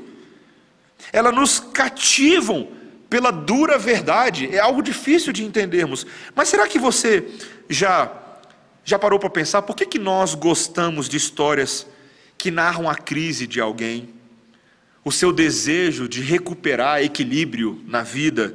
Elas 1.12 1.34
nos 1.34 1.60
cativam 1.60 2.68
pela 3.08 3.30
dura 3.30 3.78
verdade. 3.78 4.54
É 4.54 4.58
algo 4.58 4.82
difícil 4.82 5.32
de 5.32 5.44
entendermos. 5.44 6.06
Mas 6.34 6.48
será 6.48 6.66
que 6.66 6.78
você 6.78 7.26
já 7.68 8.22
Já 8.84 9.00
parou 9.00 9.18
para 9.18 9.28
pensar 9.28 9.62
por 9.62 9.74
que, 9.74 9.84
que 9.84 9.98
nós 9.98 10.36
gostamos 10.36 11.08
de 11.08 11.16
histórias 11.16 11.84
que 12.38 12.52
narram 12.52 12.88
a 12.88 12.94
crise 12.94 13.44
de 13.44 13.60
alguém, 13.60 14.10
o 15.04 15.10
seu 15.10 15.32
desejo 15.32 16.08
de 16.08 16.20
recuperar 16.20 17.02
equilíbrio 17.02 17.82
na 17.84 18.02
vida, 18.04 18.54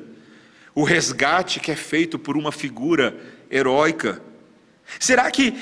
o 0.74 0.86
resgate 0.86 1.60
que 1.60 1.70
é 1.70 1.75
feito 1.75 2.17
por 2.17 2.38
uma 2.38 2.50
figura 2.50 3.13
heróica? 3.50 4.22
Será 4.98 5.29
que 5.29 5.53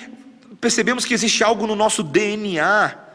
percebemos 0.61 1.03
que 1.03 1.15
existe 1.15 1.43
algo 1.43 1.65
no 1.65 1.75
nosso 1.75 2.03
DNA 2.03 3.08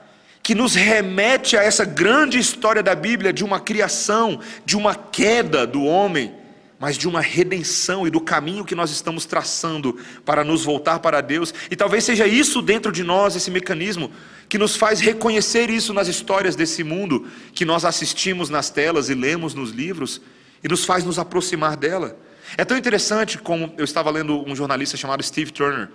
que 0.44 0.54
nos 0.54 0.74
remete 0.74 1.56
a 1.56 1.62
essa 1.62 1.86
grande 1.86 2.38
história 2.38 2.82
da 2.82 2.94
Bíblia 2.94 3.32
de 3.32 3.42
uma 3.42 3.58
criação, 3.58 4.38
de 4.62 4.76
uma 4.76 4.94
queda 4.94 5.66
do 5.66 5.82
homem, 5.82 6.34
mas 6.78 6.98
de 6.98 7.08
uma 7.08 7.22
redenção 7.22 8.06
e 8.06 8.10
do 8.10 8.20
caminho 8.20 8.62
que 8.62 8.74
nós 8.74 8.90
estamos 8.90 9.24
traçando 9.24 9.98
para 10.22 10.44
nos 10.44 10.62
voltar 10.62 10.98
para 10.98 11.22
Deus. 11.22 11.54
E 11.70 11.74
talvez 11.74 12.04
seja 12.04 12.26
isso 12.26 12.60
dentro 12.60 12.92
de 12.92 13.02
nós, 13.02 13.34
esse 13.34 13.50
mecanismo, 13.50 14.12
que 14.46 14.58
nos 14.58 14.76
faz 14.76 15.00
reconhecer 15.00 15.70
isso 15.70 15.94
nas 15.94 16.08
histórias 16.08 16.54
desse 16.54 16.84
mundo 16.84 17.26
que 17.54 17.64
nós 17.64 17.86
assistimos 17.86 18.50
nas 18.50 18.68
telas 18.68 19.08
e 19.08 19.14
lemos 19.14 19.54
nos 19.54 19.70
livros 19.70 20.20
e 20.62 20.68
nos 20.68 20.84
faz 20.84 21.04
nos 21.04 21.18
aproximar 21.18 21.74
dela. 21.74 22.18
É 22.58 22.66
tão 22.66 22.76
interessante 22.76 23.38
como 23.38 23.72
eu 23.78 23.84
estava 23.84 24.10
lendo 24.10 24.46
um 24.46 24.54
jornalista 24.54 24.94
chamado 24.94 25.22
Steve 25.22 25.50
Turner, 25.50 25.88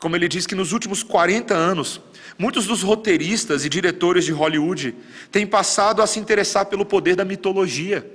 como 0.00 0.14
ele 0.14 0.28
diz 0.28 0.46
que 0.46 0.54
nos 0.54 0.72
últimos 0.72 1.02
40 1.02 1.54
anos, 1.54 2.00
muitos 2.38 2.66
dos 2.66 2.82
roteiristas 2.82 3.64
e 3.64 3.68
diretores 3.68 4.24
de 4.24 4.32
Hollywood 4.32 4.94
têm 5.30 5.46
passado 5.46 6.02
a 6.02 6.06
se 6.06 6.20
interessar 6.20 6.66
pelo 6.66 6.86
poder 6.86 7.16
da 7.16 7.24
mitologia. 7.24 8.08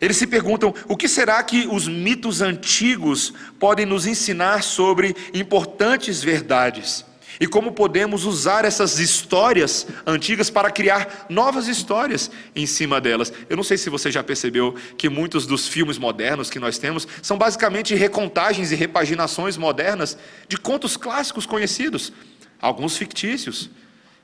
Eles 0.00 0.16
se 0.16 0.26
perguntam: 0.26 0.74
o 0.88 0.96
que 0.96 1.08
será 1.08 1.42
que 1.42 1.66
os 1.70 1.86
mitos 1.86 2.40
antigos 2.40 3.32
podem 3.58 3.86
nos 3.86 4.06
ensinar 4.06 4.62
sobre 4.62 5.14
importantes 5.34 6.22
verdades? 6.22 7.04
E 7.38 7.46
como 7.46 7.72
podemos 7.72 8.24
usar 8.24 8.64
essas 8.64 8.98
histórias 8.98 9.86
antigas 10.06 10.48
para 10.48 10.70
criar 10.70 11.26
novas 11.28 11.68
histórias 11.68 12.30
em 12.54 12.66
cima 12.66 13.00
delas? 13.00 13.32
Eu 13.48 13.56
não 13.56 13.64
sei 13.64 13.76
se 13.76 13.90
você 13.90 14.10
já 14.10 14.22
percebeu 14.22 14.74
que 14.96 15.08
muitos 15.08 15.46
dos 15.46 15.68
filmes 15.68 15.98
modernos 15.98 16.48
que 16.48 16.58
nós 16.58 16.78
temos 16.78 17.06
são 17.22 17.36
basicamente 17.36 17.94
recontagens 17.94 18.72
e 18.72 18.74
repaginações 18.74 19.56
modernas 19.56 20.16
de 20.48 20.56
contos 20.56 20.96
clássicos 20.96 21.44
conhecidos, 21.44 22.12
alguns 22.60 22.96
fictícios, 22.96 23.68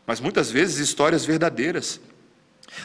mas 0.07 0.21
muitas 0.21 0.51
vezes 0.51 0.79
histórias 0.79 1.25
verdadeiras. 1.25 2.01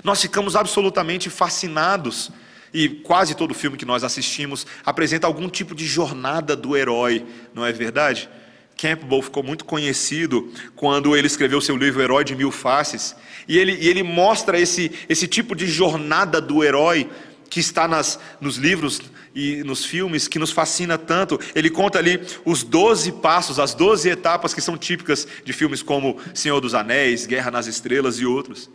Nós 0.03 0.21
ficamos 0.21 0.55
absolutamente 0.55 1.29
fascinados 1.29 2.31
e 2.73 2.89
quase 2.89 3.33
todo 3.33 3.53
filme 3.53 3.77
que 3.77 3.85
nós 3.85 4.03
assistimos 4.03 4.67
apresenta 4.85 5.25
algum 5.25 5.47
tipo 5.47 5.73
de 5.73 5.85
jornada 5.85 6.55
do 6.55 6.75
herói, 6.75 7.25
não 7.53 7.65
é 7.65 7.71
verdade? 7.71 8.29
Campbell 8.77 9.21
ficou 9.21 9.41
muito 9.41 9.65
conhecido 9.65 10.51
quando 10.75 11.17
ele 11.17 11.27
escreveu 11.27 11.59
seu 11.59 11.75
livro 11.75 12.01
Herói 12.01 12.23
de 12.23 12.35
Mil 12.35 12.51
Faces. 12.51 13.15
E 13.47 13.57
ele, 13.57 13.73
e 13.73 13.89
ele 13.89 14.03
mostra 14.03 14.59
esse, 14.59 14.91
esse 15.09 15.27
tipo 15.27 15.55
de 15.55 15.65
jornada 15.65 16.39
do 16.39 16.63
herói 16.63 17.09
que 17.49 17.59
está 17.59 17.87
nas, 17.87 18.19
nos 18.39 18.57
livros 18.57 19.01
e 19.33 19.63
nos 19.63 19.85
filmes, 19.85 20.27
que 20.27 20.37
nos 20.37 20.51
fascina 20.51 20.97
tanto. 20.97 21.39
Ele 21.55 21.69
conta 21.69 21.97
ali 21.97 22.21
os 22.45 22.63
12 22.63 23.13
passos, 23.13 23.59
as 23.59 23.73
12 23.73 24.09
etapas 24.09 24.53
que 24.53 24.61
são 24.61 24.77
típicas 24.77 25.27
de 25.43 25.53
filmes 25.53 25.81
como 25.81 26.17
Senhor 26.33 26.59
dos 26.61 26.73
Anéis, 26.75 27.25
Guerra 27.25 27.49
nas 27.49 27.67
Estrelas 27.67 28.19
e 28.19 28.25
outros. 28.25 28.69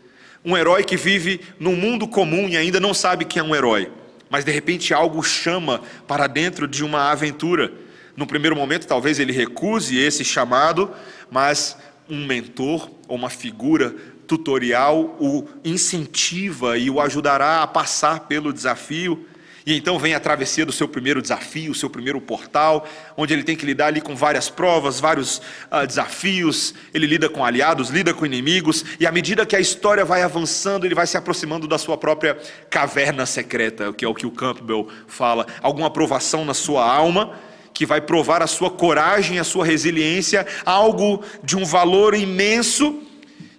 Um 0.45 0.57
herói 0.57 0.83
que 0.83 0.97
vive 0.97 1.41
num 1.61 1.77
mundo 1.77 2.09
comum 2.09 2.49
e 2.49 2.57
ainda 2.57 2.81
não 2.81 2.93
sabe 2.93 3.25
que 3.25 3.39
é 3.39 3.43
um 3.43 3.55
herói, 3.55 3.91
mas 4.29 4.45
de 4.45 4.51
repente 4.51 4.93
algo 4.93 5.23
chama 5.23 5.81
para 6.09 6.27
dentro 6.27 6.67
de 6.67 6.83
uma 6.83 7.11
aventura. 7.13 7.73
No 8.17 8.27
primeiro 8.27 8.55
momento, 8.55 8.87
talvez 8.87 9.19
ele 9.19 9.33
recuse 9.33 9.99
esse 9.99 10.25
chamado, 10.25 10.91
mas 11.31 11.77
um 12.09 12.27
mentor 12.27 12.91
ou 13.09 13.17
uma 13.17 13.31
figura 13.31 13.95
tutorial 14.27 15.17
o 15.21 15.47
incentiva 15.65 16.79
e 16.79 16.91
o 16.91 17.01
ajudará 17.01 17.63
a 17.63 17.67
passar 17.67 18.21
pelo 18.21 18.53
desafio. 18.53 19.27
E 19.65 19.77
então 19.77 19.99
vem 19.99 20.13
a 20.13 20.21
travessia 20.21 20.67
do 20.67 20.73
seu 20.73 20.89
primeiro 20.89 21.23
desafio, 21.23 21.71
o 21.71 21.75
seu 21.75 21.89
primeiro 21.89 22.21
portal, 22.21 22.87
onde 23.17 23.33
ele 23.33 23.45
tem 23.45 23.57
que 23.57 23.65
lidar 23.65 23.87
ali 23.87 24.01
com 24.01 24.17
várias 24.17 24.49
provas, 24.49 24.99
vários 24.99 25.39
uh, 25.71 25.87
desafios. 25.87 26.75
Ele 26.93 27.07
lida 27.07 27.29
com 27.29 27.45
aliados, 27.45 27.89
lida 27.89 28.13
com 28.13 28.27
inimigos, 28.27 28.85
e 28.99 29.07
à 29.07 29.13
medida 29.13 29.47
que 29.47 29.55
a 29.55 29.61
história 29.61 30.05
vai 30.05 30.23
avançando, 30.23 30.85
ele 30.85 30.97
vai 30.97 31.07
se 31.07 31.17
aproximando 31.17 31.69
da 31.69 31.79
sua 31.79 31.97
própria 31.97 32.37
caverna 32.69 33.25
secreta, 33.25 33.93
que 33.93 34.05
é 34.05 34.09
o 34.09 34.15
que 34.15 34.27
o 34.27 34.33
Campbell 34.33 34.89
fala, 35.07 35.47
alguma 35.63 35.87
aprovação 35.87 36.45
na 36.45 36.55
sua 36.55 36.85
alma 36.85 37.33
que 37.73 37.87
vai 37.87 38.01
provar 38.01 38.43
a 38.43 38.47
sua 38.47 38.71
coragem, 38.71 39.39
a 39.39 39.45
sua 39.45 39.65
resiliência, 39.65 40.47
algo 40.65 41.25
de 41.43 41.57
um 41.57 41.65
valor 41.65 42.15
imenso, 42.15 43.03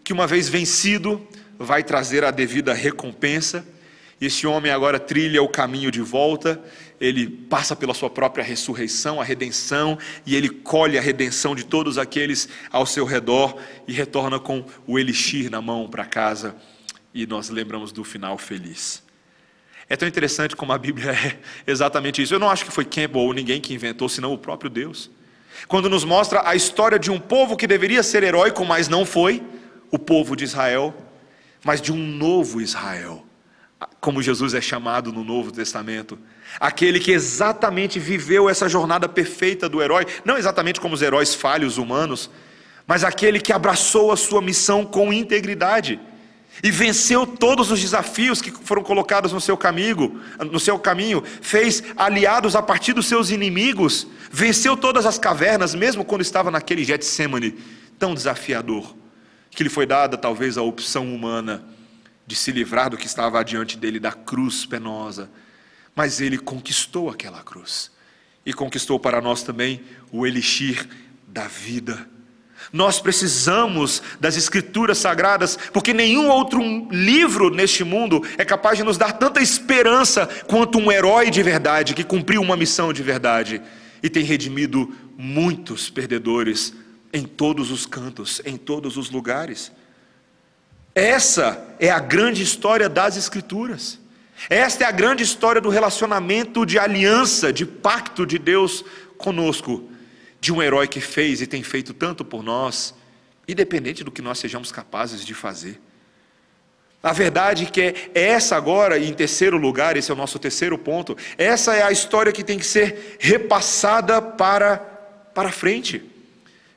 que 0.04 0.14
uma 0.14 0.28
vez 0.28 0.50
vencido, 0.50 1.26
vai 1.58 1.84
trazer 1.84 2.24
a 2.24 2.32
devida 2.32 2.74
recompensa. 2.74 3.66
Esse 4.20 4.48
homem 4.48 4.72
agora 4.72 5.00
trilha 5.00 5.42
o 5.42 5.50
caminho 5.50 5.92
de 5.92 6.02
volta, 6.02 6.62
ele 7.00 7.28
passa 7.28 7.76
pela 7.76 7.94
sua 7.94 8.10
própria 8.10 8.44
ressurreição, 8.44 9.20
a 9.20 9.24
redenção, 9.24 9.98
e 10.26 10.36
ele 10.36 10.48
colhe 10.48 10.98
a 10.98 11.02
redenção 11.02 11.54
de 11.54 11.66
todos 11.66 11.98
aqueles 11.98 12.48
ao 12.72 12.86
seu 12.86 13.04
redor 13.04 13.58
e 13.86 13.92
retorna 13.92 14.40
com 14.40 14.64
o 14.88 14.98
elixir 14.98 15.50
na 15.50 15.62
mão 15.62 15.90
para 15.90 16.06
casa. 16.06 16.56
E 17.14 17.26
nós 17.28 17.50
lembramos 17.50 17.92
do 17.92 18.04
final 18.04 18.38
feliz. 18.38 19.03
É 19.94 19.96
tão 19.96 20.08
interessante 20.08 20.56
como 20.56 20.74
a 20.74 20.78
Bíblia 20.80 21.12
é 21.12 21.38
exatamente 21.72 22.20
isso. 22.20 22.34
Eu 22.34 22.40
não 22.40 22.50
acho 22.50 22.66
que 22.66 22.72
foi 22.72 22.84
Campbell 22.84 23.22
ou 23.22 23.32
ninguém 23.32 23.62
que 23.62 23.76
inventou, 23.76 24.10
senão 24.10 24.34
o 24.34 24.38
próprio 24.40 24.68
Deus. 24.68 25.08
Quando 25.68 25.88
nos 25.88 26.04
mostra 26.04 26.42
a 26.50 26.56
história 26.56 26.98
de 26.98 27.12
um 27.12 27.20
povo 27.20 27.56
que 27.56 27.68
deveria 27.68 28.02
ser 28.02 28.24
heróico, 28.24 28.66
mas 28.66 28.88
não 28.88 29.06
foi, 29.06 29.44
o 29.92 30.00
povo 30.00 30.36
de 30.36 30.46
Israel, 30.46 30.96
mas 31.64 31.80
de 31.80 31.94
um 31.94 31.96
novo 31.96 32.60
Israel, 32.60 33.24
como 34.02 34.20
Jesus 34.20 34.56
é 34.56 34.62
chamado 34.62 35.14
no 35.14 35.24
Novo 35.24 35.52
Testamento. 35.52 36.18
Aquele 36.60 37.00
que 37.00 37.12
exatamente 37.12 38.00
viveu 38.00 38.50
essa 38.50 38.68
jornada 38.68 39.08
perfeita 39.08 39.70
do 39.70 39.80
herói, 39.80 40.08
não 40.26 40.40
exatamente 40.40 40.82
como 40.82 40.96
os 40.96 41.04
heróis 41.04 41.36
falhos 41.36 41.78
humanos, 41.78 42.32
mas 42.88 43.04
aquele 43.04 43.40
que 43.40 43.54
abraçou 43.54 44.12
a 44.12 44.18
sua 44.18 44.42
missão 44.42 44.88
com 44.88 45.14
integridade 45.14 46.00
e 46.62 46.70
venceu 46.70 47.26
todos 47.26 47.72
os 47.72 47.80
desafios 47.80 48.42
que 48.42 48.52
foram 48.52 48.84
colocados 48.84 49.32
no 49.32 49.42
seu 49.42 49.58
caminho, 49.58 50.22
no 50.52 50.60
seu 50.60 50.78
caminho, 50.78 51.24
fez 51.42 51.82
aliados 51.96 52.56
a 52.56 52.62
partir 52.62 52.94
dos 52.94 53.08
seus 53.08 53.32
inimigos, 53.32 54.06
venceu 54.32 54.78
todas 54.78 55.06
as 55.06 55.18
cavernas, 55.18 55.74
mesmo 55.74 56.06
quando 56.06 56.22
estava 56.22 56.52
naquele 56.52 56.84
Getsemane 56.84 57.58
tão 57.98 58.14
desafiador, 58.14 58.96
que 59.50 59.64
lhe 59.64 59.70
foi 59.70 59.86
dada 59.86 60.18
talvez 60.18 60.58
a 60.58 60.62
opção 60.62 61.14
humana 61.14 61.64
de 62.28 62.36
se 62.36 62.52
livrar 62.52 62.90
do 62.90 62.98
que 62.98 63.08
estava 63.08 63.44
diante 63.44 63.78
dele 63.78 64.00
da 64.00 64.12
cruz 64.12 64.66
penosa, 64.66 65.30
mas 65.96 66.22
ele 66.22 66.38
conquistou 66.38 67.10
aquela 67.10 67.42
cruz 67.42 67.92
e 68.46 68.54
conquistou 68.54 69.00
para 69.00 69.22
nós 69.22 69.44
também 69.44 69.82
o 70.12 70.26
elixir 70.26 70.88
da 71.28 71.48
vida 71.48 72.08
nós 72.74 73.00
precisamos 73.00 74.02
das 74.20 74.36
Escrituras 74.36 74.98
Sagradas, 74.98 75.60
porque 75.72 75.94
nenhum 75.94 76.28
outro 76.28 76.60
livro 76.90 77.52
neste 77.52 77.84
mundo 77.84 78.26
é 78.36 78.44
capaz 78.44 78.80
de 78.80 78.84
nos 78.84 78.98
dar 78.98 79.14
tanta 79.14 79.40
esperança 79.40 80.26
quanto 80.48 80.80
um 80.80 80.92
herói 80.92 81.30
de 81.30 81.44
verdade 81.44 81.94
que 81.94 82.04
cumpriu 82.04 82.42
uma 82.42 82.58
missão 82.58 82.92
de 82.92 83.04
verdade 83.04 83.62
e 84.02 84.10
tem 84.10 84.24
redimido 84.24 84.92
muitos 85.16 85.92
perdedores 85.92 86.74
em 87.14 87.26
todos 87.26 87.70
os 87.70 87.86
cantos, 87.86 88.42
em 88.44 88.58
todos 88.58 88.98
os 88.98 89.12
lugares. 89.12 89.72
Essa 90.96 91.76
é 91.80 91.92
a 91.92 92.00
grande 92.00 92.42
história 92.42 92.90
das 92.90 93.16
Escrituras. 93.16 94.00
Esta 94.50 94.84
é 94.84 94.88
a 94.88 94.92
grande 94.92 95.24
história 95.24 95.62
do 95.62 95.70
relacionamento 95.70 96.66
de 96.66 96.80
aliança, 96.80 97.54
de 97.54 97.68
pacto 97.68 98.26
de 98.26 98.40
Deus 98.40 98.84
conosco 99.16 99.93
de 100.44 100.52
um 100.52 100.62
herói 100.62 100.90
que 100.90 101.00
fez 101.00 101.40
e 101.40 101.48
tem 101.48 101.64
feito 101.64 101.94
tanto 101.94 102.26
por 102.26 102.44
nós, 102.44 102.94
independente 103.48 104.04
do 104.04 104.12
que 104.12 104.22
nós 104.22 104.38
sejamos 104.40 104.74
capazes 104.74 105.24
de 105.24 105.34
fazer. 105.34 105.80
A 107.02 107.14
verdade 107.14 107.66
que 107.68 107.80
é 107.80 108.12
essa 108.14 108.58
agora, 108.58 108.98
e 108.98 109.08
em 109.08 109.14
terceiro 109.14 109.56
lugar, 109.56 109.96
esse 109.96 110.12
é 110.12 110.14
o 110.14 110.18
nosso 110.18 110.38
terceiro 110.38 110.78
ponto, 110.78 111.16
essa 111.38 111.74
é 111.76 111.82
a 111.82 111.94
história 111.94 112.34
que 112.34 112.44
tem 112.44 112.60
que 112.60 112.66
ser 112.66 113.16
repassada 113.22 114.22
para, 114.22 114.80
para 115.34 115.50
frente. 115.50 116.04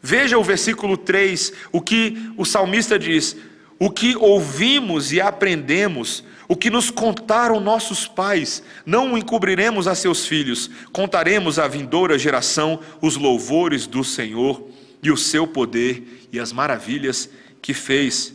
Veja 0.01 0.39
o 0.39 0.45
versículo 0.45 0.97
3, 0.97 1.53
o 1.73 1.81
que 1.81 2.33
o 2.37 2.45
salmista 2.45 2.97
diz: 2.97 3.37
O 3.81 3.91
que 3.91 4.15
ouvimos 4.17 5.13
e 5.13 5.21
aprendemos 5.21 6.23
o 6.49 6.57
que 6.57 6.71
nos 6.71 6.91
contaram 6.91 7.61
nossos 7.61 8.07
pais, 8.07 8.63
não 8.85 9.13
o 9.13 9.19
encobriremos 9.19 9.89
a 9.89 9.95
seus 9.95 10.27
filhos, 10.27 10.71
contaremos 10.93 11.59
à 11.59 11.67
vindoura 11.67 12.19
geração 12.19 12.81
os 13.01 13.17
louvores 13.17 13.87
do 13.87 14.05
Senhor 14.05 14.69
e 15.03 15.11
o 15.11 15.17
seu 15.17 15.47
poder 15.47 16.29
e 16.33 16.39
as 16.39 16.53
maravilhas 16.53 17.29
que 17.61 17.75
fez. 17.75 18.35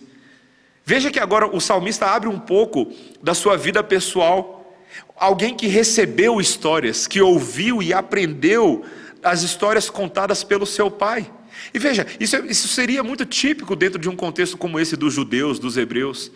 Veja 0.85 1.11
que 1.11 1.19
agora 1.19 1.47
o 1.47 1.61
salmista 1.61 2.07
abre 2.07 2.27
um 2.27 2.39
pouco 2.39 2.91
da 3.21 3.33
sua 3.33 3.55
vida 3.55 3.83
pessoal. 3.83 4.75
Alguém 5.15 5.55
que 5.55 5.67
recebeu 5.67 6.41
histórias, 6.41 7.07
que 7.07 7.21
ouviu 7.21 7.81
e 7.81 7.93
aprendeu 7.93 8.83
as 9.23 9.43
histórias 9.43 9.89
contadas 9.89 10.43
pelo 10.43 10.65
seu 10.65 10.89
pai. 10.89 11.31
E 11.73 11.79
veja, 11.79 12.05
isso, 12.19 12.35
é, 12.35 12.39
isso 12.47 12.67
seria 12.67 13.03
muito 13.03 13.25
típico 13.25 13.75
dentro 13.75 13.99
de 13.99 14.09
um 14.09 14.15
contexto 14.15 14.57
como 14.57 14.79
esse 14.79 14.97
dos 14.97 15.13
judeus, 15.13 15.59
dos 15.59 15.77
hebreus, 15.77 16.31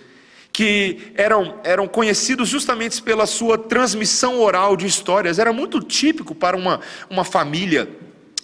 que 0.56 1.12
eram, 1.16 1.60
eram 1.66 1.86
conhecidos 1.86 2.48
justamente 2.48 3.02
pela 3.02 3.26
sua 3.26 3.58
transmissão 3.58 4.40
oral 4.40 4.78
de 4.78 4.86
histórias. 4.86 5.38
Era 5.38 5.52
muito 5.52 5.82
típico 5.82 6.34
para 6.34 6.56
uma, 6.56 6.80
uma 7.10 7.26
família 7.26 7.90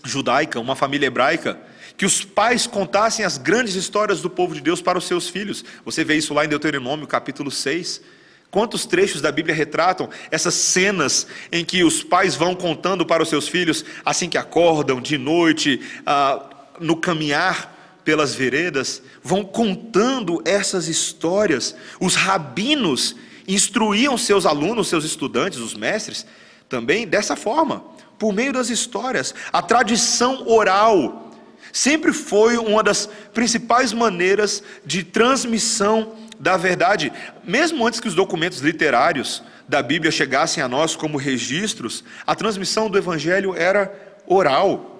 judaica, 0.04 0.60
uma 0.60 0.76
família 0.76 1.08
hebraica, 1.08 1.58
que 1.95 2.06
os 2.06 2.21
pais 2.21 2.67
contassem 2.67 3.24
as 3.24 3.38
grandes 3.38 3.76
histórias 3.76 4.19
do 4.19 4.30
povo 4.30 4.54
de 4.54 4.60
Deus 4.60 4.82
para 4.82 4.97
os 4.97 5.08
seus 5.08 5.30
filhos. 5.30 5.63
Você 5.86 6.04
vê 6.04 6.15
isso 6.17 6.34
lá 6.34 6.43
em 6.43 6.50
Deuteronômio, 6.50 7.08
capítulo 7.08 7.50
6. 7.50 8.02
Quantos 8.50 8.86
trechos 8.86 9.21
da 9.21 9.32
Bíblia 9.32 9.56
retratam 9.56 10.10
essas 10.30 10.56
cenas 10.56 11.26
em 11.50 11.63
que 11.63 11.82
os 11.82 12.04
pais 12.04 12.36
vão 12.36 12.54
contando 12.54 13.06
para 13.06 13.24
os 13.24 13.30
seus 13.30 13.47
filhos, 13.47 13.86
assim 14.04 14.28
que 14.28 14.38
acordam, 14.38 15.00
de 15.00 15.17
noite, 15.17 15.80
ah, 16.06 16.43
no 16.78 16.97
caminhar 16.97 17.70
pelas 18.04 18.34
veredas, 18.34 19.02
vão 19.24 19.44
contando 19.44 20.42
essas 20.46 20.88
histórias. 20.88 21.76
Os 22.00 22.16
rabinos 22.16 23.16
instruíam 23.48 24.18
seus 24.18 24.46
alunos, 24.46 24.88
seus 24.88 25.04
estudantes, 25.04 25.60
os 25.60 25.74
mestres, 25.74 26.26
também 26.70 27.08
dessa 27.08 27.36
forma, 27.36 27.84
por 28.18 28.34
meio 28.34 28.54
das 28.54 28.70
histórias. 28.70 29.34
A 29.52 29.62
tradição 29.62 30.48
oral 30.48 31.32
sempre 31.72 32.14
foi 32.14 32.58
uma 32.58 32.84
das 32.84 33.08
principais 33.34 33.94
maneiras 33.94 34.64
de 34.86 35.04
transmissão 35.04 36.16
da 36.40 36.58
verdade. 36.58 37.12
Mesmo 37.44 37.86
antes 37.86 38.00
que 38.00 38.08
os 38.08 38.16
documentos 38.16 38.60
literários 38.60 39.44
da 39.68 39.82
Bíblia 39.82 40.12
chegassem 40.12 40.62
a 40.64 40.68
nós 40.68 40.96
como 40.96 41.18
registros, 41.18 42.04
a 42.26 42.36
transmissão 42.36 42.90
do 42.90 42.98
Evangelho 42.98 43.56
era 43.56 43.94
oral. 44.28 44.90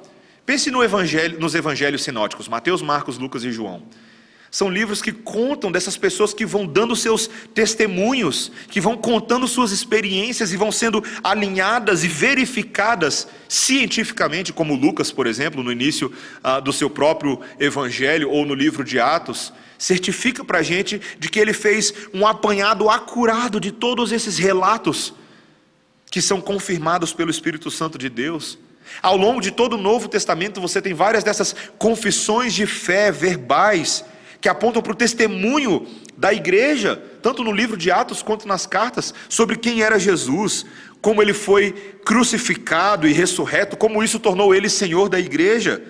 Pense 0.52 0.70
no 0.70 0.84
evangelho, 0.84 1.40
nos 1.40 1.56
evangelhos 1.56 2.04
sinóticos, 2.04 2.50
Mateus, 2.50 2.82
Marcos, 2.82 3.18
Lucas 3.18 3.46
e 3.46 3.54
João. 3.54 3.84
São 4.52 4.70
livros 4.70 5.02
que 5.02 5.14
contam 5.14 5.72
dessas 5.72 5.96
pessoas 5.96 6.34
que 6.34 6.46
vão 6.46 6.68
dando 6.68 6.94
seus 6.94 7.30
testemunhos, 7.54 8.52
que 8.70 8.82
vão 8.82 8.98
contando 8.98 9.48
suas 9.48 9.72
experiências 9.72 10.52
e 10.52 10.58
vão 10.58 10.70
sendo 10.70 11.02
alinhadas 11.24 12.04
e 12.04 12.10
verificadas 12.10 13.30
cientificamente, 13.48 14.52
como 14.52 14.76
Lucas, 14.76 15.10
por 15.10 15.26
exemplo, 15.26 15.64
no 15.64 15.72
início 15.72 16.12
ah, 16.44 16.60
do 16.60 16.74
seu 16.74 16.90
próprio 16.90 17.40
evangelho 17.58 18.30
ou 18.30 18.46
no 18.46 18.54
livro 18.54 18.84
de 18.84 19.00
Atos, 19.00 19.54
certifica 19.78 20.44
para 20.44 20.60
a 20.60 20.64
gente 20.64 21.00
de 21.18 21.30
que 21.30 21.40
ele 21.40 21.54
fez 21.54 21.94
um 22.14 22.28
apanhado 22.28 22.90
acurado 22.90 23.58
de 23.58 23.72
todos 23.72 24.12
esses 24.12 24.38
relatos 24.38 25.14
que 26.12 26.22
são 26.22 26.42
confirmados 26.42 27.14
pelo 27.14 27.32
Espírito 27.32 27.72
Santo 27.72 27.98
de 27.98 28.10
Deus. 28.10 28.60
Ao 29.02 29.16
longo 29.16 29.42
de 29.42 29.52
todo 29.52 29.74
o 29.74 29.82
Novo 29.82 30.08
Testamento, 30.08 30.60
você 30.60 30.82
tem 30.82 30.94
várias 30.94 31.24
dessas 31.24 31.56
confissões 31.78 32.54
de 32.54 32.66
fé 32.66 33.12
verbais 33.12 34.04
que 34.40 34.50
apontam 34.50 34.82
para 34.82 34.92
o 34.92 34.96
testemunho 34.96 35.88
da 36.18 36.34
igreja, 36.34 37.02
tanto 37.22 37.44
no 37.44 37.52
livro 37.52 37.78
de 37.78 37.92
Atos 37.92 38.24
quanto 38.24 38.48
nas 38.48 38.66
cartas, 38.66 39.14
sobre 39.30 39.56
quem 39.56 39.82
era 39.82 40.00
Jesus, 40.00 40.66
como 41.00 41.22
ele 41.22 41.34
foi 41.34 41.72
crucificado 42.04 43.08
e 43.08 43.14
ressurreto, 43.14 43.78
como 43.78 44.04
isso 44.04 44.20
tornou 44.20 44.54
ele 44.54 44.70
Senhor 44.70 45.10
da 45.10 45.20
igreja. 45.20 45.82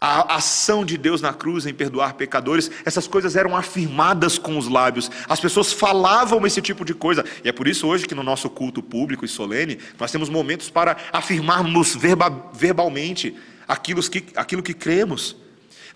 A 0.00 0.36
ação 0.36 0.84
de 0.84 0.98
Deus 0.98 1.20
na 1.22 1.32
cruz 1.32 1.66
em 1.66 1.72
perdoar 1.72 2.14
pecadores, 2.14 2.70
essas 2.84 3.06
coisas 3.06 3.36
eram 3.36 3.56
afirmadas 3.56 4.38
com 4.38 4.58
os 4.58 4.68
lábios, 4.68 5.10
as 5.28 5.40
pessoas 5.40 5.72
falavam 5.72 6.46
esse 6.46 6.60
tipo 6.60 6.84
de 6.84 6.92
coisa, 6.92 7.24
e 7.42 7.48
é 7.48 7.52
por 7.52 7.66
isso 7.66 7.86
hoje 7.86 8.06
que 8.06 8.14
no 8.14 8.22
nosso 8.22 8.50
culto 8.50 8.82
público 8.82 9.24
e 9.24 9.28
solene, 9.28 9.78
nós 9.98 10.12
temos 10.12 10.28
momentos 10.28 10.68
para 10.68 10.96
afirmarmos 11.12 11.94
verba, 11.94 12.50
verbalmente 12.52 13.34
aquilo 13.66 14.02
que, 14.02 14.24
aquilo 14.36 14.62
que 14.62 14.74
cremos. 14.74 15.36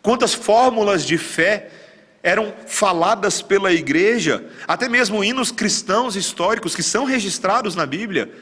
Quantas 0.00 0.32
fórmulas 0.32 1.04
de 1.04 1.18
fé 1.18 1.70
eram 2.22 2.52
faladas 2.66 3.42
pela 3.42 3.72
igreja, 3.72 4.44
até 4.66 4.88
mesmo 4.88 5.22
hinos 5.22 5.50
cristãos 5.50 6.16
históricos 6.16 6.74
que 6.74 6.82
são 6.82 7.04
registrados 7.04 7.74
na 7.74 7.86
Bíblia, 7.86 8.32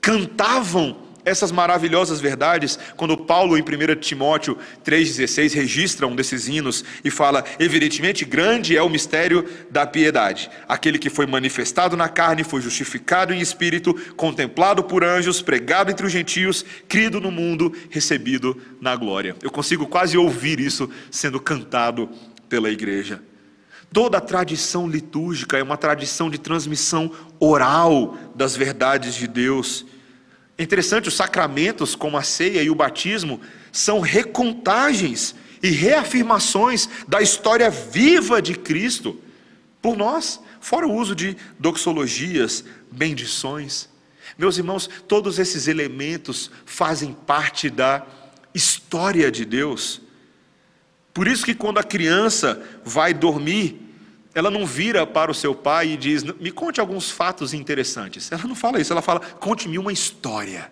cantavam 0.00 1.03
essas 1.24 1.50
maravilhosas 1.50 2.20
verdades, 2.20 2.78
quando 2.96 3.16
Paulo, 3.16 3.56
em 3.56 3.62
1 3.62 3.96
Timóteo 4.00 4.58
3,16, 4.84 5.54
registra 5.54 6.06
um 6.06 6.14
desses 6.14 6.48
hinos 6.48 6.84
e 7.04 7.10
fala: 7.10 7.44
Evidentemente, 7.58 8.24
grande 8.24 8.76
é 8.76 8.82
o 8.82 8.88
mistério 8.88 9.48
da 9.70 9.86
piedade. 9.86 10.50
Aquele 10.68 10.98
que 10.98 11.10
foi 11.10 11.26
manifestado 11.26 11.96
na 11.96 12.08
carne, 12.08 12.44
foi 12.44 12.60
justificado 12.60 13.32
em 13.32 13.40
espírito, 13.40 13.94
contemplado 14.16 14.84
por 14.84 15.04
anjos, 15.04 15.40
pregado 15.40 15.90
entre 15.90 16.06
os 16.06 16.12
gentios, 16.12 16.64
crido 16.88 17.20
no 17.20 17.30
mundo, 17.30 17.72
recebido 17.90 18.60
na 18.80 18.94
glória. 18.96 19.36
Eu 19.42 19.50
consigo 19.50 19.86
quase 19.86 20.18
ouvir 20.18 20.60
isso 20.60 20.90
sendo 21.10 21.40
cantado 21.40 22.08
pela 22.48 22.70
igreja. 22.70 23.22
Toda 23.92 24.18
a 24.18 24.20
tradição 24.20 24.88
litúrgica 24.88 25.56
é 25.56 25.62
uma 25.62 25.76
tradição 25.76 26.28
de 26.28 26.36
transmissão 26.36 27.12
oral 27.38 28.16
das 28.34 28.56
verdades 28.56 29.14
de 29.14 29.28
Deus. 29.28 29.86
Interessante, 30.58 31.08
os 31.08 31.14
sacramentos, 31.14 31.94
como 31.94 32.16
a 32.16 32.22
ceia 32.22 32.62
e 32.62 32.70
o 32.70 32.74
batismo, 32.74 33.40
são 33.72 34.00
recontagens 34.00 35.34
e 35.62 35.70
reafirmações 35.70 36.88
da 37.08 37.20
história 37.20 37.70
viva 37.70 38.40
de 38.40 38.54
Cristo 38.54 39.20
por 39.82 39.96
nós, 39.96 40.40
fora 40.60 40.86
o 40.86 40.94
uso 40.94 41.14
de 41.14 41.36
doxologias, 41.58 42.64
bendições. 42.90 43.88
Meus 44.38 44.56
irmãos, 44.56 44.88
todos 45.06 45.38
esses 45.38 45.68
elementos 45.68 46.50
fazem 46.64 47.12
parte 47.12 47.68
da 47.68 48.06
história 48.54 49.30
de 49.30 49.44
Deus. 49.44 50.00
Por 51.12 51.28
isso 51.28 51.44
que 51.44 51.54
quando 51.54 51.78
a 51.78 51.84
criança 51.84 52.62
vai 52.84 53.12
dormir, 53.12 53.83
ela 54.34 54.50
não 54.50 54.66
vira 54.66 55.06
para 55.06 55.30
o 55.30 55.34
seu 55.34 55.54
pai 55.54 55.90
e 55.90 55.96
diz: 55.96 56.22
Me 56.22 56.50
conte 56.50 56.80
alguns 56.80 57.10
fatos 57.10 57.54
interessantes. 57.54 58.30
Ela 58.32 58.44
não 58.44 58.54
fala 58.54 58.80
isso, 58.80 58.92
ela 58.92 59.02
fala: 59.02 59.20
Conte-me 59.20 59.78
uma 59.78 59.92
história. 59.92 60.70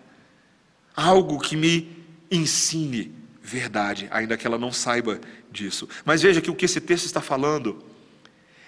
Algo 0.95 1.39
que 1.39 1.55
me 1.55 1.89
ensine 2.29 3.11
verdade, 3.41 4.07
ainda 4.11 4.37
que 4.37 4.45
ela 4.45 4.57
não 4.57 4.71
saiba 4.71 5.19
disso. 5.51 5.87
Mas 6.05 6.21
veja 6.21 6.41
que 6.41 6.49
o 6.49 6.55
que 6.55 6.65
esse 6.65 6.79
texto 6.79 7.05
está 7.05 7.21
falando 7.21 7.83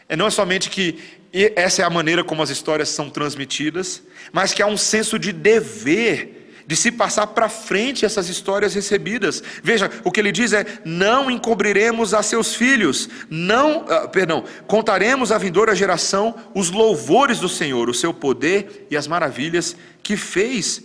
é 0.07 0.15
não 0.15 0.27
é 0.27 0.29
somente 0.29 0.69
que 0.69 0.99
essa 1.33 1.81
é 1.81 1.85
a 1.85 1.89
maneira 1.89 2.23
como 2.23 2.41
as 2.41 2.49
histórias 2.49 2.89
são 2.89 3.09
transmitidas, 3.09 4.03
mas 4.31 4.53
que 4.53 4.61
há 4.61 4.67
um 4.67 4.77
senso 4.77 5.17
de 5.17 5.31
dever 5.31 6.44
de 6.67 6.75
se 6.75 6.91
passar 6.91 7.27
para 7.27 7.49
frente 7.49 8.05
essas 8.05 8.27
histórias 8.29 8.73
recebidas. 8.73 9.41
Veja, 9.63 9.89
o 10.03 10.11
que 10.11 10.19
ele 10.19 10.31
diz 10.31 10.53
é: 10.53 10.65
não 10.83 11.29
encobriremos 11.29 12.13
a 12.13 12.23
seus 12.23 12.55
filhos, 12.55 13.09
não, 13.29 13.85
uh, 13.85 14.09
perdão, 14.09 14.43
contaremos 14.67 15.31
à 15.31 15.37
vindoura 15.37 15.75
geração 15.75 16.35
os 16.53 16.71
louvores 16.71 17.39
do 17.39 17.49
Senhor, 17.49 17.89
o 17.89 17.93
seu 17.93 18.13
poder 18.13 18.87
e 18.89 18.97
as 18.97 19.07
maravilhas 19.07 19.75
que 20.01 20.17
fez. 20.17 20.83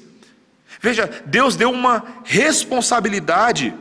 Veja, 0.81 1.11
Deus 1.27 1.57
deu 1.57 1.71
uma 1.71 2.05
responsabilidade 2.25 3.75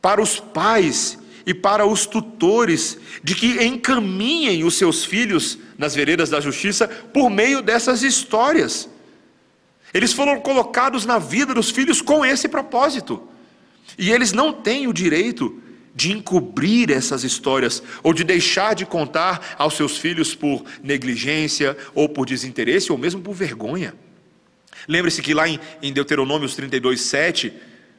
para 0.00 0.20
os 0.20 0.40
pais 0.40 1.18
e 1.46 1.54
para 1.54 1.86
os 1.86 2.06
tutores 2.06 2.98
de 3.22 3.34
que 3.34 3.64
encaminhem 3.64 4.64
os 4.64 4.74
seus 4.74 5.04
filhos 5.04 5.58
nas 5.76 5.94
veredas 5.94 6.30
da 6.30 6.40
justiça 6.40 6.88
por 6.88 7.30
meio 7.30 7.62
dessas 7.62 8.02
histórias. 8.02 8.88
Eles 9.92 10.12
foram 10.12 10.40
colocados 10.40 11.04
na 11.04 11.18
vida 11.18 11.54
dos 11.54 11.70
filhos 11.70 12.00
com 12.00 12.24
esse 12.24 12.48
propósito. 12.48 13.22
E 13.98 14.10
eles 14.10 14.32
não 14.32 14.52
têm 14.52 14.86
o 14.86 14.92
direito 14.92 15.60
de 15.94 16.12
encobrir 16.12 16.90
essas 16.90 17.22
histórias 17.22 17.82
ou 18.02 18.14
de 18.14 18.24
deixar 18.24 18.74
de 18.74 18.86
contar 18.86 19.54
aos 19.58 19.74
seus 19.74 19.98
filhos 19.98 20.34
por 20.34 20.64
negligência 20.82 21.76
ou 21.94 22.08
por 22.08 22.26
desinteresse 22.26 22.90
ou 22.90 22.96
mesmo 22.96 23.20
por 23.20 23.34
vergonha. 23.34 23.94
Lembre-se 24.88 25.20
que 25.20 25.34
lá 25.34 25.46
em, 25.48 25.92
Deuteronômios 25.92 26.56
32, 26.56 27.00
7, 27.02 27.52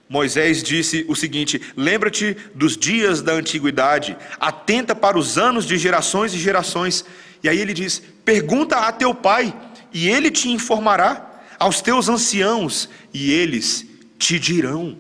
Moisés 0.09 0.63
disse 0.63 1.05
o 1.07 1.15
seguinte: 1.15 1.61
Lembra-te 1.77 2.35
dos 2.53 2.75
dias 2.75 3.21
da 3.21 3.33
antiguidade, 3.33 4.17
atenta 4.39 4.95
para 4.95 5.17
os 5.17 5.37
anos 5.37 5.65
de 5.65 5.77
gerações 5.77 6.33
e 6.33 6.39
gerações. 6.39 7.05
E 7.43 7.47
aí 7.47 7.59
ele 7.59 7.73
diz: 7.73 8.01
Pergunta 8.25 8.77
a 8.77 8.91
teu 8.91 9.13
pai, 9.13 9.55
e 9.93 10.09
ele 10.09 10.29
te 10.29 10.49
informará 10.49 11.32
aos 11.59 11.81
teus 11.81 12.09
anciãos, 12.09 12.89
e 13.13 13.31
eles 13.31 13.85
te 14.17 14.39
dirão. 14.39 14.97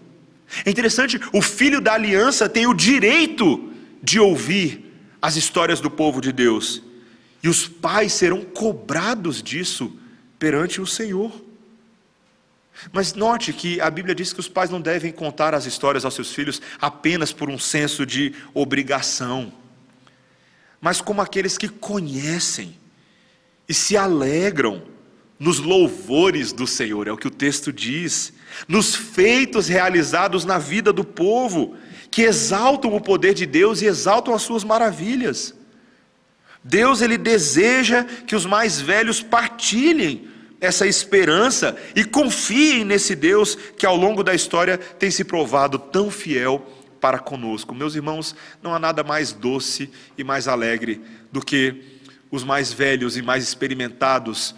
É 0.65 0.69
interessante, 0.69 1.19
o 1.31 1.41
filho 1.41 1.81
da 1.81 1.93
aliança 1.93 2.47
tem 2.47 2.67
o 2.67 2.73
direito 2.73 3.71
de 4.01 4.19
ouvir 4.19 4.93
as 5.21 5.35
histórias 5.35 5.79
do 5.79 5.89
povo 5.89 6.21
de 6.21 6.31
Deus, 6.31 6.81
e 7.41 7.49
os 7.49 7.67
pais 7.67 8.13
serão 8.13 8.43
cobrados 8.43 9.41
disso 9.41 9.97
perante 10.37 10.81
o 10.81 10.85
Senhor. 10.85 11.31
Mas 12.91 13.13
note 13.13 13.53
que 13.53 13.79
a 13.79 13.89
Bíblia 13.89 14.15
diz 14.15 14.33
que 14.33 14.39
os 14.39 14.49
pais 14.49 14.69
não 14.69 14.81
devem 14.81 15.11
contar 15.11 15.53
as 15.53 15.65
histórias 15.65 16.05
aos 16.05 16.13
seus 16.13 16.33
filhos 16.33 16.61
apenas 16.81 17.31
por 17.31 17.49
um 17.49 17.57
senso 17.57 18.05
de 18.05 18.33
obrigação, 18.53 19.53
mas 20.81 20.99
como 20.99 21.21
aqueles 21.21 21.57
que 21.57 21.69
conhecem 21.69 22.75
e 23.69 23.73
se 23.73 23.95
alegram 23.95 24.83
nos 25.39 25.59
louvores 25.59 26.53
do 26.53 26.65
Senhor, 26.65 27.07
é 27.07 27.11
o 27.11 27.17
que 27.17 27.27
o 27.27 27.31
texto 27.31 27.73
diz, 27.73 28.33
nos 28.67 28.95
feitos 28.95 29.67
realizados 29.67 30.45
na 30.45 30.57
vida 30.57 30.93
do 30.93 31.03
povo, 31.03 31.75
que 32.09 32.21
exaltam 32.21 32.95
o 32.95 33.01
poder 33.01 33.33
de 33.33 33.45
Deus 33.45 33.81
e 33.81 33.85
exaltam 33.85 34.33
as 34.33 34.43
suas 34.43 34.63
maravilhas. 34.63 35.53
Deus 36.63 37.01
ele 37.01 37.17
deseja 37.17 38.03
que 38.03 38.35
os 38.35 38.45
mais 38.45 38.79
velhos 38.79 39.21
partilhem 39.21 40.29
essa 40.61 40.87
esperança 40.87 41.75
e 41.93 42.05
confiem 42.05 42.85
nesse 42.85 43.15
Deus 43.15 43.55
que 43.77 43.85
ao 43.85 43.97
longo 43.97 44.23
da 44.23 44.33
história 44.33 44.77
tem 44.77 45.11
se 45.11 45.25
provado 45.25 45.77
tão 45.77 46.09
fiel 46.09 46.65
para 47.01 47.19
conosco. 47.19 47.75
Meus 47.75 47.95
irmãos, 47.95 48.33
não 48.61 48.73
há 48.73 48.79
nada 48.79 49.03
mais 49.03 49.33
doce 49.33 49.89
e 50.17 50.23
mais 50.23 50.47
alegre 50.47 51.01
do 51.33 51.43
que 51.43 51.83
os 52.31 52.45
mais 52.45 52.71
velhos 52.71 53.17
e 53.17 53.21
mais 53.21 53.43
experimentados 53.43 54.55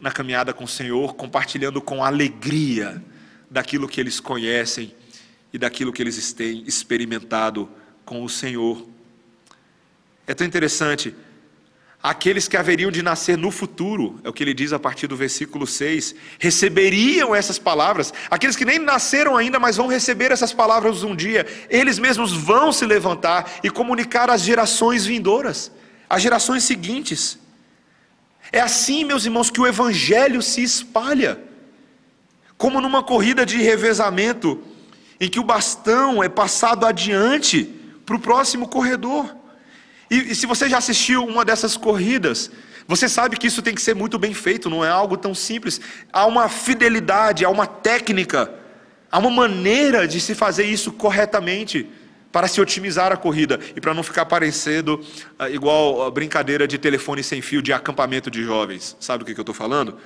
na 0.00 0.10
caminhada 0.10 0.52
com 0.52 0.64
o 0.64 0.68
Senhor, 0.68 1.14
compartilhando 1.14 1.80
com 1.80 2.04
alegria 2.04 3.02
daquilo 3.50 3.88
que 3.88 4.00
eles 4.00 4.20
conhecem 4.20 4.94
e 5.52 5.58
daquilo 5.58 5.92
que 5.92 6.02
eles 6.02 6.32
têm 6.32 6.62
experimentado 6.66 7.68
com 8.04 8.22
o 8.22 8.28
Senhor. 8.28 8.86
É 10.26 10.34
tão 10.34 10.46
interessante 10.46 11.14
aqueles 12.02 12.46
que 12.46 12.56
haveriam 12.56 12.90
de 12.90 13.02
nascer 13.02 13.36
no 13.36 13.50
futuro, 13.50 14.20
é 14.22 14.28
o 14.28 14.32
que 14.32 14.42
ele 14.42 14.54
diz 14.54 14.72
a 14.72 14.78
partir 14.78 15.06
do 15.06 15.16
versículo 15.16 15.66
6, 15.66 16.14
receberiam 16.38 17.34
essas 17.34 17.58
palavras. 17.58 18.12
Aqueles 18.30 18.54
que 18.54 18.64
nem 18.64 18.78
nasceram 18.78 19.36
ainda, 19.36 19.58
mas 19.58 19.76
vão 19.76 19.88
receber 19.88 20.30
essas 20.30 20.52
palavras 20.52 21.02
um 21.02 21.16
dia, 21.16 21.46
eles 21.68 21.98
mesmos 21.98 22.32
vão 22.32 22.72
se 22.72 22.86
levantar 22.86 23.58
e 23.64 23.70
comunicar 23.70 24.30
às 24.30 24.42
gerações 24.42 25.04
vindouras, 25.04 25.72
às 26.08 26.22
gerações 26.22 26.62
seguintes. 26.62 27.38
É 28.52 28.60
assim, 28.60 29.04
meus 29.04 29.24
irmãos, 29.24 29.50
que 29.50 29.60
o 29.60 29.66
evangelho 29.66 30.40
se 30.42 30.62
espalha. 30.62 31.38
Como 32.56 32.80
numa 32.80 33.02
corrida 33.02 33.44
de 33.44 33.56
revezamento, 33.58 34.62
em 35.20 35.28
que 35.28 35.38
o 35.38 35.44
bastão 35.44 36.22
é 36.22 36.28
passado 36.28 36.86
adiante 36.86 37.64
para 38.04 38.16
o 38.16 38.20
próximo 38.20 38.68
corredor. 38.68 39.36
E, 40.10 40.32
e 40.32 40.34
se 40.34 40.46
você 40.46 40.68
já 40.68 40.78
assistiu 40.78 41.24
uma 41.24 41.44
dessas 41.44 41.76
corridas, 41.76 42.50
você 42.86 43.08
sabe 43.08 43.36
que 43.36 43.46
isso 43.46 43.60
tem 43.60 43.74
que 43.74 43.82
ser 43.82 43.94
muito 43.94 44.18
bem 44.18 44.32
feito, 44.32 44.70
não 44.70 44.84
é 44.84 44.88
algo 44.88 45.16
tão 45.16 45.34
simples. 45.34 45.80
Há 46.10 46.24
uma 46.24 46.48
fidelidade, 46.48 47.44
há 47.44 47.50
uma 47.50 47.66
técnica, 47.66 48.50
há 49.12 49.18
uma 49.18 49.30
maneira 49.30 50.08
de 50.08 50.20
se 50.20 50.34
fazer 50.34 50.64
isso 50.64 50.90
corretamente 50.92 51.86
para 52.38 52.46
se 52.46 52.60
otimizar 52.60 53.10
a 53.10 53.16
corrida 53.16 53.58
e 53.74 53.80
para 53.80 53.92
não 53.92 54.04
ficar 54.04 54.24
parecendo 54.24 55.04
uh, 55.40 55.52
igual 55.52 56.06
a 56.06 56.08
brincadeira 56.08 56.68
de 56.68 56.78
telefone 56.78 57.20
sem 57.20 57.42
fio 57.42 57.60
de 57.60 57.72
acampamento 57.72 58.30
de 58.30 58.44
jovens. 58.44 58.96
Sabe 59.00 59.24
o 59.24 59.26
que, 59.26 59.34
que 59.34 59.40
eu 59.40 59.42
estou 59.42 59.52
falando? 59.52 59.96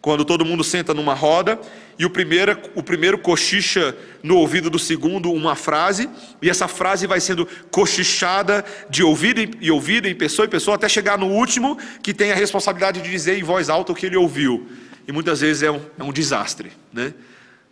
Quando 0.00 0.24
todo 0.24 0.44
mundo 0.44 0.62
senta 0.62 0.94
numa 0.94 1.14
roda 1.14 1.58
e 1.98 2.06
o 2.06 2.10
primeiro, 2.10 2.56
o 2.76 2.82
primeiro 2.84 3.18
cochicha 3.18 3.92
no 4.22 4.36
ouvido 4.36 4.70
do 4.70 4.78
segundo 4.78 5.32
uma 5.32 5.56
frase, 5.56 6.08
e 6.40 6.48
essa 6.48 6.68
frase 6.68 7.08
vai 7.08 7.18
sendo 7.18 7.44
cochichada 7.72 8.64
de 8.88 9.02
ouvido 9.02 9.40
em 9.40 9.70
ouvido, 9.70 10.06
em 10.06 10.14
pessoa 10.14 10.46
em 10.46 10.48
pessoa, 10.48 10.76
até 10.76 10.88
chegar 10.88 11.18
no 11.18 11.26
último, 11.26 11.76
que 12.04 12.14
tem 12.14 12.30
a 12.30 12.36
responsabilidade 12.36 13.00
de 13.00 13.10
dizer 13.10 13.36
em 13.36 13.42
voz 13.42 13.68
alta 13.68 13.90
o 13.90 13.96
que 13.96 14.06
ele 14.06 14.16
ouviu. 14.16 14.64
E 15.08 15.10
muitas 15.10 15.40
vezes 15.40 15.64
é 15.64 15.72
um, 15.72 15.80
é 15.98 16.04
um 16.04 16.12
desastre. 16.12 16.70
Né? 16.92 17.12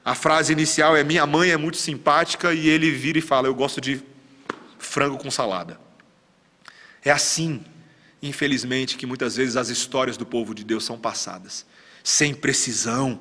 A 0.08 0.14
frase 0.14 0.54
inicial 0.54 0.96
é: 0.96 1.04
Minha 1.04 1.26
mãe 1.26 1.50
é 1.50 1.56
muito 1.58 1.76
simpática, 1.76 2.54
e 2.54 2.66
ele 2.66 2.90
vira 2.90 3.18
e 3.18 3.20
fala: 3.20 3.46
Eu 3.46 3.54
gosto 3.54 3.78
de 3.78 4.02
frango 4.78 5.18
com 5.18 5.30
salada. 5.30 5.78
É 7.04 7.10
assim, 7.10 7.62
infelizmente, 8.22 8.96
que 8.96 9.04
muitas 9.04 9.36
vezes 9.36 9.54
as 9.54 9.68
histórias 9.68 10.16
do 10.16 10.24
povo 10.24 10.54
de 10.54 10.64
Deus 10.64 10.82
são 10.82 10.98
passadas 10.98 11.66
sem 12.02 12.34
precisão, 12.34 13.20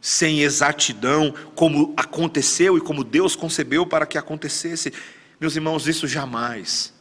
sem 0.00 0.40
exatidão, 0.40 1.32
como 1.54 1.94
aconteceu 1.96 2.76
e 2.76 2.80
como 2.80 3.04
Deus 3.04 3.36
concebeu 3.36 3.86
para 3.86 4.04
que 4.04 4.18
acontecesse. 4.18 4.92
Meus 5.40 5.54
irmãos, 5.54 5.86
isso 5.86 6.08
jamais 6.08 6.92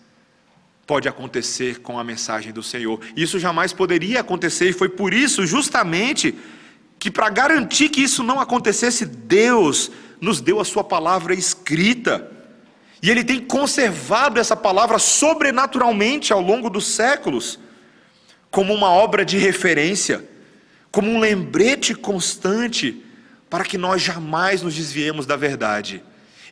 pode 0.86 1.10
acontecer 1.10 1.80
com 1.80 1.98
a 1.98 2.04
mensagem 2.04 2.54
do 2.54 2.62
Senhor. 2.62 3.00
Isso 3.16 3.40
jamais 3.40 3.74
poderia 3.74 4.20
acontecer, 4.20 4.70
e 4.70 4.74
foi 4.74 4.90
por 4.90 5.12
isso, 5.12 5.44
justamente, 5.44 6.36
que 7.04 7.12
para 7.12 7.30
garantir 7.30 7.90
que 7.90 8.00
isso 8.00 8.24
não 8.24 8.40
acontecesse, 8.40 9.06
Deus 9.06 9.92
nos 10.22 10.40
deu 10.40 10.62
a 10.62 10.64
Sua 10.64 10.86
palavra 10.86 11.34
escrita. 11.34 12.32
E 13.02 13.12
Ele 13.12 13.26
tem 13.26 13.42
conservado 13.42 14.40
essa 14.40 14.56
palavra 14.56 14.98
sobrenaturalmente 14.98 16.32
ao 16.32 16.40
longo 16.40 16.70
dos 16.70 16.88
séculos, 16.88 17.60
como 18.50 18.74
uma 18.74 18.90
obra 18.90 19.26
de 19.26 19.38
referência 19.38 20.32
como 20.94 21.12
um 21.12 21.20
lembrete 21.20 21.94
constante 21.94 23.04
para 23.50 23.66
que 23.66 23.78
nós 23.78 24.02
jamais 24.02 24.62
nos 24.62 24.74
desviemos 24.74 25.26
da 25.26 25.36
verdade 25.36 26.02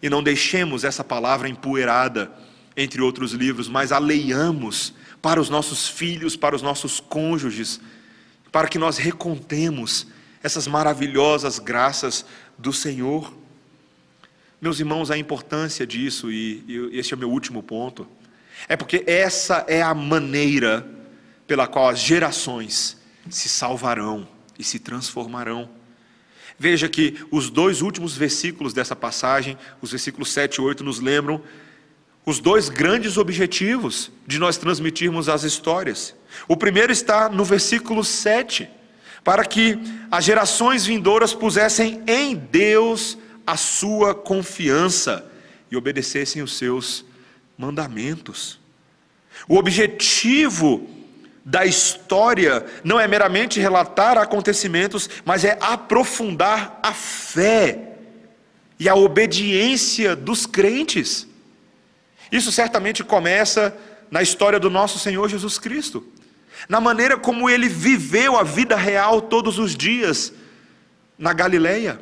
e 0.02 0.10
não 0.10 0.22
deixemos 0.22 0.84
essa 0.84 1.02
palavra 1.02 1.48
empoeirada 1.48 2.30
entre 2.76 3.02
outros 3.02 3.32
livros, 3.32 3.70
mas 3.70 3.94
a 3.94 4.00
leiamos 4.00 4.94
para 5.22 5.40
os 5.40 5.50
nossos 5.50 5.88
filhos, 5.88 6.36
para 6.36 6.58
os 6.58 6.62
nossos 6.62 7.00
cônjuges, 7.00 7.80
para 8.52 8.68
que 8.68 8.78
nós 8.78 8.98
recontemos 8.98 10.08
essas 10.44 10.68
maravilhosas 10.68 11.60
graças 11.60 12.26
do 12.58 12.74
Senhor. 12.74 13.34
Meus 14.60 14.80
irmãos, 14.80 15.12
a 15.12 15.18
importância 15.18 15.86
disso, 15.86 16.32
e, 16.32 16.64
e 16.68 16.98
este 17.00 17.14
é 17.14 17.18
o 17.18 17.20
meu 17.20 17.30
último 17.30 17.64
ponto, 17.64 18.08
é 18.68 18.76
porque 18.76 19.04
essa 19.08 19.66
é 19.68 19.82
a 19.82 19.94
maneira 19.94 20.88
pela 21.48 21.68
qual 21.68 21.90
as 21.90 22.00
gerações 22.00 22.98
se 23.30 23.50
salvarão 23.50 24.28
e 24.58 24.64
se 24.64 24.80
transformarão. 24.80 25.70
Veja 26.58 26.88
que 26.88 27.18
os 27.32 27.50
dois 27.50 27.82
últimos 27.82 28.16
versículos 28.16 28.74
dessa 28.74 28.96
passagem, 28.96 29.58
os 29.82 29.92
versículos 29.92 30.32
7 30.32 30.56
e 30.56 30.62
8, 30.62 30.84
nos 30.84 31.00
lembram 31.00 31.42
os 32.24 32.40
dois 32.40 32.70
grandes 32.70 33.18
objetivos 33.18 34.12
de 34.28 34.38
nós 34.38 34.58
transmitirmos 34.58 35.28
as 35.28 35.44
histórias. 35.44 36.16
O 36.48 36.56
primeiro 36.56 36.92
está 36.92 37.28
no 37.28 37.44
versículo 37.44 38.04
7, 38.04 38.70
para 39.24 39.46
que 39.46 39.78
as 40.10 40.26
gerações 40.26 40.86
vindouras 40.86 41.34
pusessem 41.34 42.02
em 42.08 42.36
Deus 42.36 43.18
a 43.46 43.56
sua 43.56 44.16
confiança 44.16 45.30
e 45.70 45.78
obedecessem 45.78 46.42
os 46.42 46.58
seus 46.58 47.06
mandamentos. 47.58 48.60
O 49.48 49.58
objetivo 49.58 50.88
da 51.44 51.66
história 51.66 52.66
não 52.84 53.00
é 53.00 53.08
meramente 53.08 53.60
relatar 53.60 54.18
acontecimentos, 54.18 55.10
mas 55.26 55.44
é 55.44 55.58
aprofundar 55.62 56.80
a 56.84 56.94
fé 56.94 57.96
e 58.80 58.88
a 58.90 58.96
obediência 58.96 60.16
dos 60.16 60.46
crentes. 60.46 61.28
Isso 62.32 62.52
certamente 62.52 63.04
começa 63.04 63.76
na 64.10 64.22
história 64.22 64.60
do 64.60 64.70
nosso 64.70 65.00
Senhor 65.00 65.30
Jesus 65.30 65.58
Cristo, 65.58 66.06
na 66.68 66.80
maneira 66.80 67.18
como 67.18 67.50
ele 67.50 67.68
viveu 67.68 68.38
a 68.38 68.44
vida 68.44 68.76
real 68.76 69.22
todos 69.22 69.58
os 69.58 69.76
dias 69.76 70.34
na 71.18 71.34
Galileia. 71.34 72.00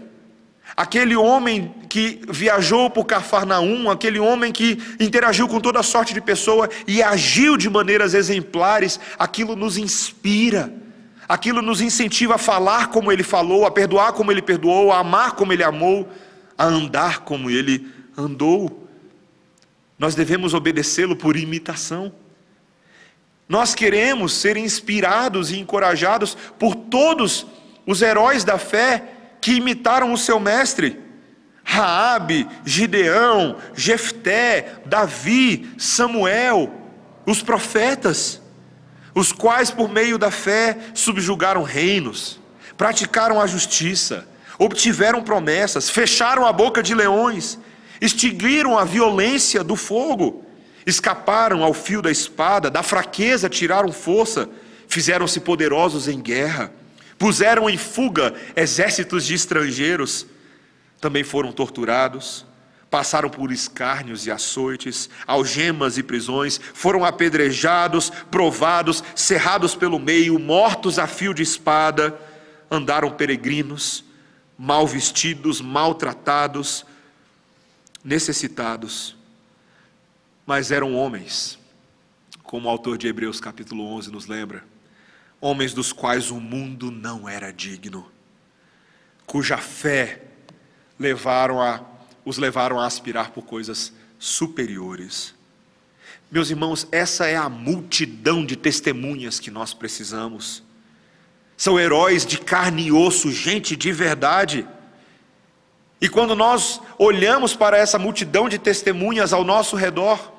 Aquele 0.77 1.15
homem 1.15 1.73
que 1.89 2.21
viajou 2.29 2.89
por 2.89 3.05
Cafarnaum, 3.05 3.89
aquele 3.89 4.19
homem 4.19 4.51
que 4.51 4.77
interagiu 4.99 5.47
com 5.47 5.59
toda 5.59 5.83
sorte 5.83 6.13
de 6.13 6.21
pessoa 6.21 6.69
e 6.87 7.01
agiu 7.01 7.57
de 7.57 7.69
maneiras 7.69 8.13
exemplares, 8.13 8.99
aquilo 9.17 9.55
nos 9.55 9.77
inspira, 9.77 10.71
aquilo 11.27 11.61
nos 11.61 11.81
incentiva 11.81 12.35
a 12.35 12.37
falar 12.37 12.89
como 12.89 13.11
ele 13.11 13.23
falou, 13.23 13.65
a 13.65 13.71
perdoar 13.71 14.13
como 14.13 14.31
ele 14.31 14.41
perdoou, 14.41 14.91
a 14.91 14.99
amar 14.99 15.31
como 15.31 15.51
ele 15.51 15.63
amou, 15.63 16.07
a 16.57 16.65
andar 16.65 17.21
como 17.21 17.49
ele 17.49 17.87
andou. 18.17 18.87
Nós 19.97 20.15
devemos 20.15 20.53
obedecê-lo 20.53 21.15
por 21.15 21.35
imitação. 21.35 22.13
Nós 23.49 23.73
queremos 23.73 24.33
ser 24.33 24.55
inspirados 24.57 25.51
e 25.51 25.57
encorajados 25.57 26.37
por 26.59 26.75
todos 26.75 27.47
os 27.83 28.03
heróis 28.03 28.43
da 28.43 28.59
fé 28.59 29.03
que 29.41 29.53
imitaram 29.53 30.13
o 30.13 30.17
seu 30.17 30.39
mestre. 30.39 31.01
Raabe, 31.63 32.47
Gideão, 32.63 33.57
Jefté, 33.73 34.81
Davi, 34.85 35.71
Samuel, 35.79 36.71
os 37.25 37.41
profetas, 37.41 38.39
os 39.15 39.31
quais 39.31 39.71
por 39.71 39.89
meio 39.89 40.19
da 40.19 40.29
fé 40.29 40.77
subjugaram 40.93 41.63
reinos, 41.63 42.39
praticaram 42.77 43.41
a 43.41 43.47
justiça, 43.47 44.27
obtiveram 44.59 45.23
promessas, 45.23 45.89
fecharam 45.89 46.45
a 46.45 46.53
boca 46.53 46.83
de 46.83 46.93
leões, 46.93 47.57
extinguiram 47.99 48.77
a 48.77 48.83
violência 48.85 49.63
do 49.63 49.75
fogo, 49.75 50.45
escaparam 50.89 51.63
ao 51.63 51.73
fio 51.73 52.01
da 52.01 52.11
espada, 52.11 52.69
da 52.69 52.83
fraqueza 52.83 53.47
tiraram 53.47 53.91
força, 53.91 54.49
fizeram-se 54.87 55.39
poderosos 55.39 56.07
em 56.07 56.19
guerra 56.19 56.71
puseram 57.19 57.69
em 57.69 57.77
fuga 57.77 58.33
exércitos 58.55 59.25
de 59.25 59.35
estrangeiros, 59.35 60.25
também 61.01 61.23
foram 61.23 61.51
torturados, 61.51 62.45
passaram 62.89 63.29
por 63.29 63.51
escárnios 63.51 64.25
e 64.25 64.31
açoites, 64.31 65.09
algemas 65.27 65.97
e 65.97 66.01
prisões, 66.01 66.59
foram 66.73 67.05
apedrejados, 67.05 68.09
provados, 68.31 69.03
cerrados 69.13 69.75
pelo 69.75 69.99
meio, 69.99 70.39
mortos 70.39 70.97
a 70.97 71.05
fio 71.05 71.33
de 71.33 71.43
espada, 71.43 72.17
andaram 72.71 73.11
peregrinos, 73.11 74.03
mal 74.57 74.87
vestidos, 74.87 75.61
maltratados, 75.61 76.85
necessitados, 78.03 79.15
mas 80.49 80.71
eram 80.71 80.95
homens, 80.95 81.59
como 82.41 82.67
o 82.67 82.71
autor 82.71 82.97
de 82.97 83.07
Hebreus 83.07 83.39
capítulo 83.39 83.85
11 83.85 84.11
nos 84.11 84.25
lembra, 84.25 84.63
homens 85.39 85.75
dos 85.75 85.93
quais 85.93 86.31
o 86.31 86.39
mundo 86.39 86.89
não 86.89 87.29
era 87.29 87.53
digno, 87.53 88.11
cuja 89.27 89.57
fé 89.57 90.23
levaram 90.97 91.61
a, 91.61 91.81
os 92.25 92.39
levaram 92.39 92.79
a 92.79 92.87
aspirar 92.87 93.29
por 93.29 93.43
coisas 93.43 93.93
superiores. 94.17 95.35
Meus 96.31 96.49
irmãos, 96.49 96.87
essa 96.91 97.27
é 97.27 97.35
a 97.35 97.47
multidão 97.47 98.43
de 98.43 98.55
testemunhas 98.55 99.39
que 99.39 99.51
nós 99.51 99.71
precisamos. 99.75 100.63
São 101.55 101.79
heróis 101.79 102.25
de 102.25 102.39
carne 102.39 102.87
e 102.87 102.91
osso, 102.91 103.31
gente 103.31 103.75
de 103.75 103.91
verdade. 103.91 104.67
E 106.01 106.09
quando 106.09 106.35
nós 106.35 106.81
olhamos 106.97 107.55
para 107.55 107.77
essa 107.77 107.99
multidão 107.99 108.49
de 108.49 108.57
testemunhas 108.57 109.31
ao 109.31 109.43
nosso 109.43 109.75
redor, 109.75 110.38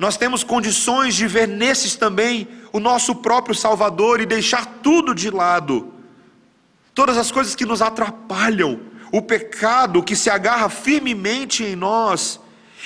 nós 0.00 0.16
temos 0.16 0.42
condições 0.42 1.14
de 1.14 1.26
ver 1.26 1.46
nesses 1.46 1.94
também 1.94 2.48
o 2.72 2.80
nosso 2.80 3.16
próprio 3.16 3.54
Salvador 3.54 4.18
e 4.18 4.24
deixar 4.24 4.64
tudo 4.82 5.14
de 5.14 5.28
lado. 5.28 5.92
Todas 6.94 7.18
as 7.18 7.30
coisas 7.30 7.54
que 7.54 7.66
nos 7.66 7.82
atrapalham, 7.82 8.80
o 9.12 9.20
pecado 9.20 10.02
que 10.02 10.16
se 10.16 10.30
agarra 10.30 10.70
firmemente 10.70 11.62
em 11.62 11.76
nós 11.76 12.40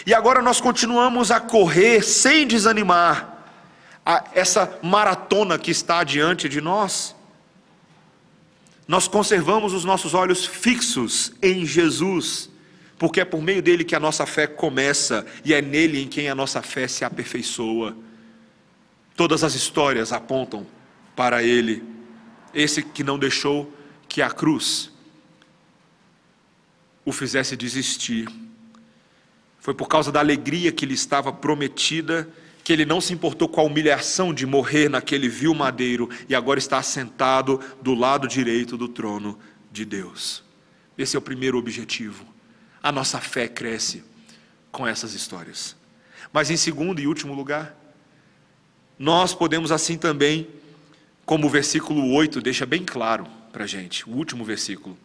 e 0.04 0.12
agora 0.12 0.42
nós 0.42 0.60
continuamos 0.60 1.30
a 1.30 1.38
correr 1.38 2.02
sem 2.02 2.48
desanimar 2.48 3.46
a 4.04 4.24
essa 4.34 4.76
maratona 4.82 5.56
que 5.56 5.70
está 5.70 6.02
diante 6.02 6.48
de 6.48 6.60
nós. 6.60 7.14
Nós 8.88 9.06
conservamos 9.06 9.72
os 9.72 9.84
nossos 9.84 10.14
olhos 10.14 10.44
fixos 10.44 11.32
em 11.40 11.64
Jesus, 11.64 12.50
porque 12.98 13.20
é 13.20 13.24
por 13.24 13.42
meio 13.42 13.62
dele 13.62 13.84
que 13.84 13.94
a 13.94 14.00
nossa 14.00 14.24
fé 14.26 14.46
começa 14.46 15.26
e 15.44 15.52
é 15.52 15.60
nele 15.60 16.02
em 16.02 16.08
quem 16.08 16.28
a 16.28 16.34
nossa 16.34 16.62
fé 16.62 16.86
se 16.86 17.04
aperfeiçoa. 17.04 17.96
Todas 19.16 19.44
as 19.44 19.54
histórias 19.54 20.12
apontam 20.12 20.66
para 21.14 21.42
ele, 21.42 21.82
esse 22.52 22.82
que 22.82 23.04
não 23.04 23.18
deixou 23.18 23.72
que 24.08 24.22
a 24.22 24.30
cruz 24.30 24.90
o 27.04 27.12
fizesse 27.12 27.56
desistir 27.56 28.28
foi 29.60 29.74
por 29.74 29.88
causa 29.88 30.10
da 30.10 30.20
alegria 30.20 30.72
que 30.72 30.84
lhe 30.84 30.94
estava 30.94 31.32
prometida 31.32 32.28
que 32.62 32.72
ele 32.72 32.86
não 32.86 33.00
se 33.00 33.12
importou 33.12 33.48
com 33.48 33.60
a 33.60 33.64
humilhação 33.64 34.32
de 34.32 34.46
morrer 34.46 34.88
naquele 34.88 35.28
vil 35.28 35.54
madeiro 35.54 36.08
e 36.28 36.34
agora 36.34 36.58
está 36.58 36.82
sentado 36.82 37.60
do 37.82 37.94
lado 37.94 38.26
direito 38.26 38.76
do 38.76 38.88
trono 38.88 39.38
de 39.70 39.84
Deus. 39.84 40.42
Esse 40.96 41.14
é 41.14 41.18
o 41.18 41.22
primeiro 41.22 41.58
objetivo. 41.58 42.33
A 42.84 42.92
nossa 42.92 43.18
fé 43.18 43.48
cresce 43.48 44.04
com 44.70 44.86
essas 44.86 45.14
histórias. 45.14 45.74
Mas 46.30 46.50
em 46.50 46.56
segundo 46.58 47.00
e 47.00 47.06
último 47.06 47.32
lugar, 47.32 47.74
nós 48.98 49.32
podemos 49.32 49.72
assim 49.72 49.96
também, 49.96 50.46
como 51.24 51.46
o 51.46 51.50
versículo 51.50 52.12
8 52.12 52.42
deixa 52.42 52.66
bem 52.66 52.84
claro 52.84 53.26
para 53.50 53.64
a 53.64 53.66
gente, 53.66 54.06
o 54.06 54.12
último 54.12 54.44
versículo, 54.44 54.98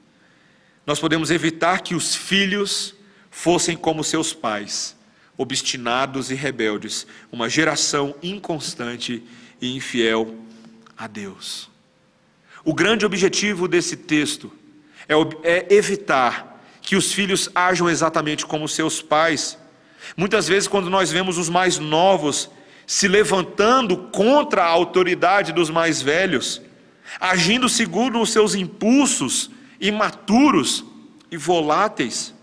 nós 0.86 1.00
podemos 1.00 1.32
evitar 1.32 1.82
que 1.82 1.96
os 1.96 2.14
filhos 2.14 2.96
fossem 3.32 3.78
como 3.78 4.04
seus 4.04 4.34
pais, 4.34 4.94
obstinados 5.38 6.32
e 6.32 6.36
rebeldes, 6.36 7.08
uma 7.32 7.48
geração 7.48 8.14
inconstante 8.22 9.24
e 9.62 9.74
infiel 9.74 10.36
a 10.98 11.08
Deus. 11.08 11.70
O 12.66 12.74
grande 12.74 13.06
objetivo 13.06 13.70
desse 13.70 13.96
texto 13.96 14.52
é, 15.08 15.14
é 15.44 15.74
evitar 15.74 16.49
que 16.82 16.96
os 16.96 17.14
filhos 17.14 17.50
ajam 17.54 17.90
exatamente 17.90 18.46
como 18.46 18.68
seus 18.68 19.02
pais. 19.02 19.58
Muitas 20.16 20.48
vezes, 20.48 20.68
quando 20.68 20.90
nós 20.90 21.12
vemos 21.12 21.38
os 21.38 21.50
mais 21.50 21.78
novos 21.78 22.50
se 22.88 23.08
levantando 23.08 23.98
contra 23.98 24.64
a 24.64 24.68
autoridade 24.68 25.54
dos 25.54 25.70
mais 25.70 26.02
velhos, 26.02 26.62
agindo 27.20 27.70
segundo 27.70 28.20
os 28.20 28.32
seus 28.32 28.56
impulsos 28.56 29.52
imaturos 29.80 30.84
e 31.30 31.38
voláteis, 31.38 32.34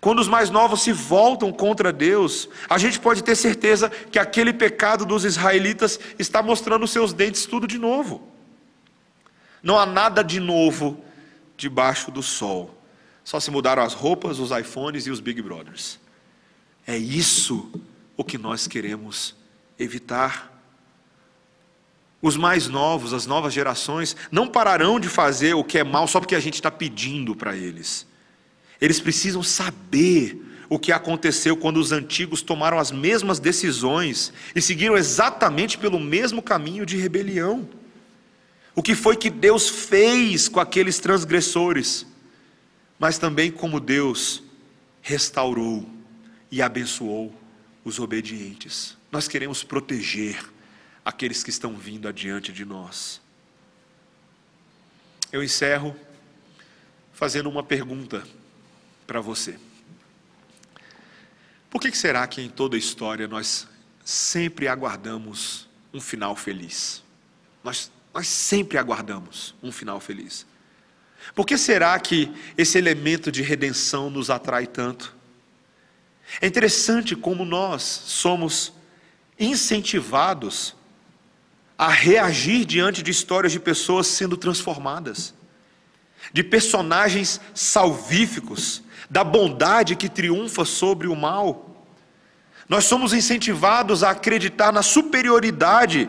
quando 0.00 0.20
os 0.20 0.28
mais 0.28 0.48
novos 0.48 0.82
se 0.82 0.92
voltam 0.92 1.52
contra 1.52 1.92
Deus, 1.92 2.48
a 2.68 2.78
gente 2.78 2.98
pode 2.98 3.22
ter 3.22 3.36
certeza 3.36 3.90
que 3.90 4.18
aquele 4.18 4.52
pecado 4.52 5.04
dos 5.04 5.24
israelitas 5.24 6.00
está 6.18 6.42
mostrando 6.42 6.86
seus 6.86 7.12
dentes 7.12 7.44
tudo 7.44 7.66
de 7.66 7.78
novo. 7.78 8.26
Não 9.62 9.78
há 9.78 9.84
nada 9.84 10.22
de 10.24 10.40
novo 10.40 11.04
debaixo 11.54 12.10
do 12.10 12.22
sol. 12.22 12.79
Só 13.30 13.38
se 13.38 13.48
mudaram 13.48 13.84
as 13.84 13.94
roupas, 13.94 14.40
os 14.40 14.50
iPhones 14.50 15.06
e 15.06 15.10
os 15.12 15.20
Big 15.20 15.40
Brothers. 15.40 16.00
É 16.84 16.98
isso 16.98 17.70
o 18.16 18.24
que 18.24 18.36
nós 18.36 18.66
queremos 18.66 19.36
evitar. 19.78 20.60
Os 22.20 22.36
mais 22.36 22.66
novos, 22.66 23.12
as 23.12 23.26
novas 23.26 23.54
gerações, 23.54 24.16
não 24.32 24.48
pararão 24.48 24.98
de 24.98 25.08
fazer 25.08 25.54
o 25.54 25.62
que 25.62 25.78
é 25.78 25.84
mal 25.84 26.08
só 26.08 26.18
porque 26.18 26.34
a 26.34 26.40
gente 26.40 26.54
está 26.54 26.72
pedindo 26.72 27.36
para 27.36 27.56
eles. 27.56 28.04
Eles 28.80 28.98
precisam 28.98 29.44
saber 29.44 30.44
o 30.68 30.76
que 30.76 30.90
aconteceu 30.90 31.56
quando 31.56 31.76
os 31.76 31.92
antigos 31.92 32.42
tomaram 32.42 32.80
as 32.80 32.90
mesmas 32.90 33.38
decisões 33.38 34.32
e 34.56 34.60
seguiram 34.60 34.96
exatamente 34.96 35.78
pelo 35.78 36.00
mesmo 36.00 36.42
caminho 36.42 36.84
de 36.84 36.96
rebelião. 36.96 37.68
O 38.74 38.82
que 38.82 38.96
foi 38.96 39.16
que 39.16 39.30
Deus 39.30 39.68
fez 39.68 40.48
com 40.48 40.58
aqueles 40.58 40.98
transgressores, 40.98 42.09
mas 43.00 43.16
também 43.16 43.50
como 43.50 43.80
Deus 43.80 44.42
restaurou 45.00 45.88
e 46.50 46.60
abençoou 46.60 47.34
os 47.82 47.98
obedientes. 47.98 48.94
Nós 49.10 49.26
queremos 49.26 49.64
proteger 49.64 50.38
aqueles 51.02 51.42
que 51.42 51.48
estão 51.48 51.74
vindo 51.74 52.06
adiante 52.06 52.52
de 52.52 52.62
nós. 52.66 53.22
Eu 55.32 55.42
encerro 55.42 55.96
fazendo 57.10 57.48
uma 57.48 57.62
pergunta 57.62 58.22
para 59.06 59.20
você. 59.20 59.58
Por 61.70 61.80
que 61.80 61.90
será 61.96 62.26
que 62.26 62.42
em 62.42 62.50
toda 62.50 62.76
a 62.76 62.78
história 62.78 63.26
nós 63.26 63.66
sempre 64.04 64.68
aguardamos 64.68 65.66
um 65.94 66.00
final 66.02 66.36
feliz? 66.36 67.02
Nós, 67.64 67.90
nós 68.12 68.28
sempre 68.28 68.76
aguardamos 68.76 69.54
um 69.62 69.72
final 69.72 70.00
feliz. 70.00 70.44
Por 71.34 71.46
que 71.46 71.56
será 71.56 71.98
que 71.98 72.32
esse 72.56 72.78
elemento 72.78 73.30
de 73.30 73.42
redenção 73.42 74.10
nos 74.10 74.30
atrai 74.30 74.66
tanto? 74.66 75.16
É 76.40 76.46
interessante 76.46 77.16
como 77.16 77.44
nós 77.44 77.82
somos 77.82 78.72
incentivados 79.38 80.76
a 81.78 81.88
reagir 81.88 82.64
diante 82.64 83.02
de 83.02 83.10
histórias 83.10 83.52
de 83.52 83.58
pessoas 83.58 84.06
sendo 84.06 84.36
transformadas, 84.36 85.34
de 86.32 86.44
personagens 86.44 87.40
salvíficos, 87.54 88.82
da 89.08 89.24
bondade 89.24 89.96
que 89.96 90.08
triunfa 90.08 90.64
sobre 90.64 91.08
o 91.08 91.16
mal. 91.16 91.86
Nós 92.68 92.84
somos 92.84 93.12
incentivados 93.12 94.04
a 94.04 94.10
acreditar 94.10 94.72
na 94.72 94.82
superioridade 94.82 96.08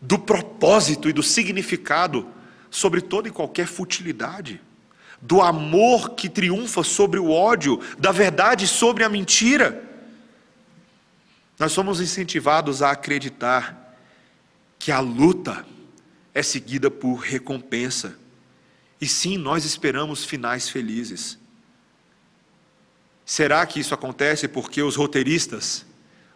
do 0.00 0.18
propósito 0.18 1.08
e 1.08 1.12
do 1.12 1.22
significado 1.22 2.26
sobre 2.70 3.00
toda 3.00 3.28
e 3.28 3.32
qualquer 3.32 3.66
futilidade, 3.66 4.60
do 5.20 5.40
amor 5.40 6.10
que 6.10 6.28
triunfa 6.28 6.82
sobre 6.82 7.18
o 7.18 7.30
ódio, 7.30 7.80
da 7.98 8.12
verdade 8.12 8.66
sobre 8.66 9.02
a 9.04 9.08
mentira. 9.08 9.84
Nós 11.58 11.72
somos 11.72 12.00
incentivados 12.00 12.82
a 12.82 12.92
acreditar 12.92 13.96
que 14.78 14.92
a 14.92 15.00
luta 15.00 15.66
é 16.32 16.42
seguida 16.42 16.90
por 16.90 17.16
recompensa. 17.16 18.16
E 19.00 19.08
sim, 19.08 19.36
nós 19.36 19.64
esperamos 19.64 20.24
finais 20.24 20.68
felizes. 20.68 21.38
Será 23.24 23.66
que 23.66 23.80
isso 23.80 23.92
acontece 23.92 24.46
porque 24.46 24.82
os 24.82 24.96
roteiristas 24.96 25.84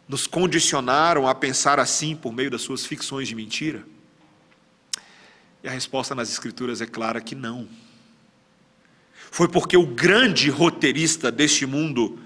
nos 0.08 0.26
condicionaram 0.26 1.26
a 1.26 1.34
pensar 1.34 1.78
assim 1.78 2.14
por 2.16 2.32
meio 2.32 2.50
das 2.50 2.62
suas 2.62 2.84
ficções 2.84 3.28
de 3.28 3.34
mentira? 3.34 3.86
E 5.62 5.68
a 5.68 5.70
resposta 5.70 6.14
nas 6.14 6.30
Escrituras 6.30 6.80
é 6.80 6.86
clara 6.86 7.20
que 7.20 7.34
não. 7.34 7.68
Foi 9.30 9.48
porque 9.48 9.76
o 9.76 9.86
grande 9.86 10.50
roteirista 10.50 11.30
deste 11.30 11.64
mundo 11.64 12.18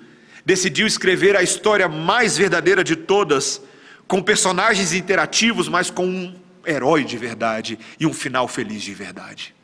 decidiu 0.45 0.87
escrever 0.87 1.37
a 1.37 1.43
história 1.43 1.89
mais 1.89 2.37
verdadeira 2.37 2.82
de 2.82 2.97
todas, 2.97 3.61
com 4.09 4.22
personagens 4.22 4.93
interativos, 4.93 5.68
mas 5.68 5.91
com 5.91 6.07
um 6.07 6.34
herói 6.64 7.05
de 7.05 7.16
verdade 7.18 7.78
e 7.99 8.07
um 8.07 8.12
final 8.12 8.49
feliz 8.49 8.82
de 8.82 8.95
verdade. 8.95 9.55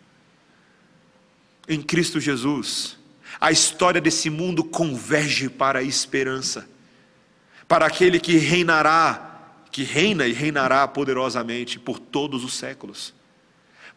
Em 1.69 1.81
Cristo 1.81 2.21
Jesus, 2.21 2.99
a 3.41 3.51
história 3.51 4.01
desse 4.01 4.29
mundo 4.29 4.63
converge 4.63 5.49
para 5.49 5.79
a 5.79 5.83
esperança, 5.83 6.69
para 7.67 7.87
aquele 7.87 8.21
que 8.21 8.37
reinará, 8.37 9.41
que 9.71 9.83
reina 9.83 10.27
e 10.27 10.33
reinará 10.33 10.87
poderosamente 10.87 11.79
por 11.79 11.99
todos 11.99 12.45
os 12.45 12.55
séculos, 12.55 13.15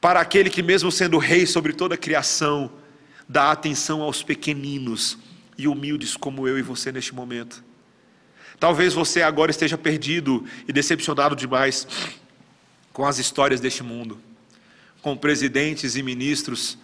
para 0.06 0.20
aquele 0.20 0.52
que, 0.52 0.62
mesmo 0.62 0.92
sendo 0.92 1.18
rei 1.18 1.48
sobre 1.48 1.74
toda 1.74 1.96
a 1.96 1.98
criação, 1.98 2.72
dá 3.28 3.52
atenção 3.52 4.04
aos 4.04 4.22
pequeninos 4.22 5.18
e 5.58 5.68
humildes 5.68 6.16
como 6.16 6.48
eu 6.48 6.60
e 6.60 6.62
você 6.62 6.92
neste 6.92 7.16
momento. 7.16 7.64
Talvez 8.60 8.94
você 8.94 9.24
agora 9.24 9.50
esteja 9.50 9.80
perdido 9.80 10.46
e 10.68 10.72
decepcionado 10.72 11.36
demais 11.36 11.88
com 12.94 13.04
as 13.04 13.18
histórias 13.18 13.60
deste 13.60 13.82
mundo, 13.82 14.20
com 15.02 15.18
presidentes 15.18 15.96
e 15.96 16.04
ministros 16.04 16.78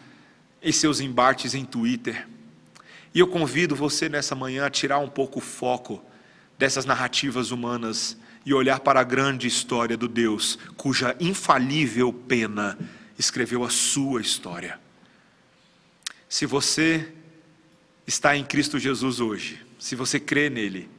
em 0.59 0.71
seus 0.71 0.99
embates 0.99 1.53
em 1.53 1.63
Twitter. 1.63 2.27
E 3.13 3.19
eu 3.19 3.27
convido 3.27 3.75
você 3.75 4.09
nessa 4.09 4.33
manhã 4.33 4.65
a 4.65 4.71
tirar 4.71 4.97
um 4.97 5.07
pouco 5.07 5.37
o 5.37 5.43
foco 5.43 6.03
dessas 6.57 6.85
narrativas 6.85 7.51
humanas 7.51 8.17
e 8.43 8.51
olhar 8.51 8.79
para 8.79 8.99
a 8.99 9.03
grande 9.03 9.45
história 9.45 9.95
do 9.95 10.07
Deus, 10.07 10.57
cuja 10.75 11.15
infalível 11.19 12.11
pena 12.11 12.79
escreveu 13.21 13.63
a 13.63 13.69
sua 13.69 14.19
história. 14.19 14.79
Se 16.27 16.45
você 16.45 17.07
está 18.05 18.35
em 18.35 18.43
Cristo 18.43 18.79
Jesus 18.79 19.19
hoje, 19.19 19.63
se 19.79 19.95
você 19.95 20.19
crê 20.19 20.49
nele, 20.49 20.89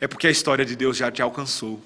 é 0.00 0.06
porque 0.06 0.26
a 0.26 0.30
história 0.30 0.64
de 0.64 0.76
Deus 0.76 0.96
já 0.96 1.10
te 1.10 1.20
alcançou. 1.20 1.82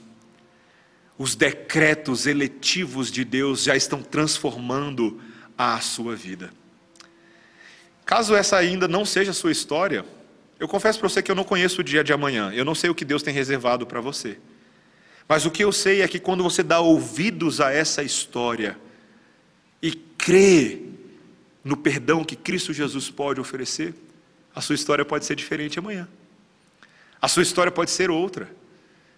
Os 1.18 1.34
decretos 1.34 2.26
eletivos 2.26 3.10
de 3.10 3.24
Deus 3.24 3.62
já 3.62 3.74
estão 3.74 4.02
transformando 4.02 5.20
a 5.56 5.80
sua 5.80 6.14
vida. 6.14 6.52
Caso 8.04 8.34
essa 8.34 8.56
ainda 8.56 8.86
não 8.86 9.04
seja 9.04 9.30
a 9.30 9.34
sua 9.34 9.50
história, 9.50 10.04
eu 10.60 10.68
confesso 10.68 10.98
para 10.98 11.08
você 11.08 11.22
que 11.22 11.30
eu 11.30 11.34
não 11.34 11.44
conheço 11.44 11.80
o 11.80 11.84
dia 11.84 12.04
de 12.04 12.12
amanhã, 12.12 12.52
eu 12.52 12.64
não 12.64 12.74
sei 12.74 12.90
o 12.90 12.94
que 12.94 13.04
Deus 13.04 13.22
tem 13.22 13.32
reservado 13.32 13.86
para 13.86 14.00
você. 14.00 14.38
Mas 15.28 15.44
o 15.44 15.50
que 15.50 15.64
eu 15.64 15.72
sei 15.72 16.02
é 16.02 16.08
que 16.08 16.20
quando 16.20 16.42
você 16.42 16.62
dá 16.62 16.80
ouvidos 16.80 17.60
a 17.60 17.72
essa 17.72 18.02
história 18.02 18.78
crê 20.26 20.80
no 21.62 21.76
perdão 21.76 22.24
que 22.24 22.34
Cristo 22.34 22.72
Jesus 22.72 23.08
pode 23.08 23.40
oferecer, 23.40 23.94
a 24.52 24.60
sua 24.60 24.74
história 24.74 25.04
pode 25.04 25.24
ser 25.24 25.36
diferente 25.36 25.78
amanhã. 25.78 26.08
A 27.22 27.28
sua 27.28 27.44
história 27.44 27.70
pode 27.70 27.92
ser 27.92 28.10
outra. 28.10 28.50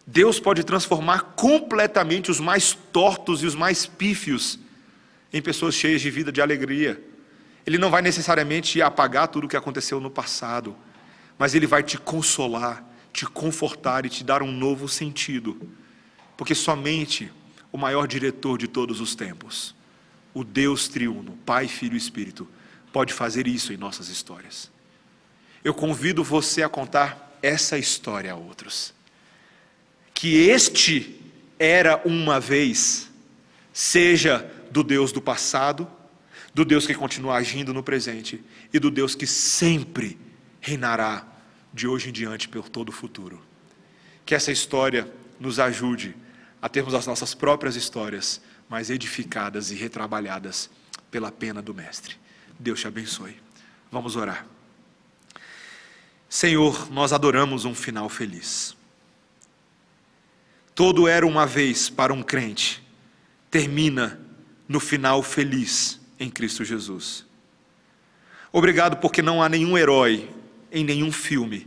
Deus 0.06 0.38
pode 0.38 0.62
transformar 0.64 1.34
completamente 1.34 2.30
os 2.30 2.38
mais 2.38 2.74
tortos 2.92 3.42
e 3.42 3.46
os 3.46 3.54
mais 3.54 3.86
pífios 3.86 4.58
em 5.32 5.40
pessoas 5.40 5.74
cheias 5.74 6.02
de 6.02 6.10
vida, 6.10 6.30
de 6.30 6.42
alegria. 6.42 7.02
Ele 7.66 7.78
não 7.78 7.88
vai 7.88 8.02
necessariamente 8.02 8.82
apagar 8.82 9.28
tudo 9.28 9.44
o 9.44 9.48
que 9.48 9.56
aconteceu 9.56 10.00
no 10.00 10.10
passado, 10.10 10.76
mas 11.38 11.54
ele 11.54 11.66
vai 11.66 11.82
te 11.82 11.96
consolar, 11.96 12.84
te 13.14 13.24
confortar 13.24 14.04
e 14.04 14.10
te 14.10 14.22
dar 14.22 14.42
um 14.42 14.52
novo 14.52 14.86
sentido 14.88 15.58
porque 16.36 16.54
somente 16.54 17.32
o 17.72 17.76
maior 17.76 18.06
diretor 18.06 18.56
de 18.56 18.68
todos 18.68 19.00
os 19.00 19.16
tempos, 19.16 19.74
o 20.34 20.44
Deus 20.44 20.88
triuno, 20.88 21.38
Pai, 21.44 21.68
Filho 21.68 21.94
e 21.94 21.98
Espírito, 21.98 22.48
pode 22.92 23.12
fazer 23.12 23.46
isso 23.46 23.72
em 23.72 23.76
nossas 23.76 24.08
histórias. 24.08 24.70
Eu 25.64 25.74
convido 25.74 26.22
você 26.22 26.62
a 26.62 26.68
contar 26.68 27.38
essa 27.42 27.78
história 27.78 28.32
a 28.32 28.36
outros. 28.36 28.94
Que 30.14 30.48
este 30.48 31.20
era 31.58 32.00
uma 32.04 32.38
vez, 32.40 33.10
seja 33.72 34.50
do 34.70 34.82
Deus 34.82 35.12
do 35.12 35.20
passado, 35.20 35.88
do 36.54 36.64
Deus 36.64 36.86
que 36.86 36.94
continua 36.94 37.36
agindo 37.36 37.74
no 37.74 37.82
presente 37.82 38.42
e 38.72 38.78
do 38.78 38.90
Deus 38.90 39.14
que 39.14 39.26
sempre 39.26 40.18
reinará 40.60 41.26
de 41.72 41.86
hoje 41.86 42.08
em 42.08 42.12
diante 42.12 42.48
por 42.48 42.68
todo 42.68 42.88
o 42.88 42.92
futuro. 42.92 43.40
Que 44.24 44.34
essa 44.34 44.50
história 44.50 45.10
nos 45.38 45.60
ajude 45.60 46.16
a 46.60 46.68
termos 46.68 46.94
as 46.94 47.06
nossas 47.06 47.34
próprias 47.34 47.76
histórias, 47.76 48.40
mas 48.68 48.90
edificadas 48.90 49.70
e 49.70 49.74
retrabalhadas 49.74 50.70
pela 51.10 51.32
pena 51.32 51.62
do 51.62 51.74
Mestre. 51.74 52.16
Deus 52.58 52.80
te 52.80 52.86
abençoe. 52.86 53.36
Vamos 53.90 54.16
orar. 54.16 54.46
Senhor, 56.28 56.90
nós 56.90 57.12
adoramos 57.12 57.64
um 57.64 57.74
final 57.74 58.08
feliz. 58.08 58.76
Todo 60.74 61.08
era 61.08 61.26
uma 61.26 61.46
vez 61.46 61.88
para 61.88 62.12
um 62.12 62.22
crente, 62.22 62.82
termina 63.50 64.20
no 64.68 64.78
final 64.78 65.22
feliz 65.22 65.98
em 66.20 66.28
Cristo 66.28 66.64
Jesus. 66.64 67.24
Obrigado 68.52 68.98
porque 68.98 69.22
não 69.22 69.42
há 69.42 69.48
nenhum 69.48 69.76
herói 69.76 70.28
em 70.70 70.84
nenhum 70.84 71.10
filme 71.10 71.66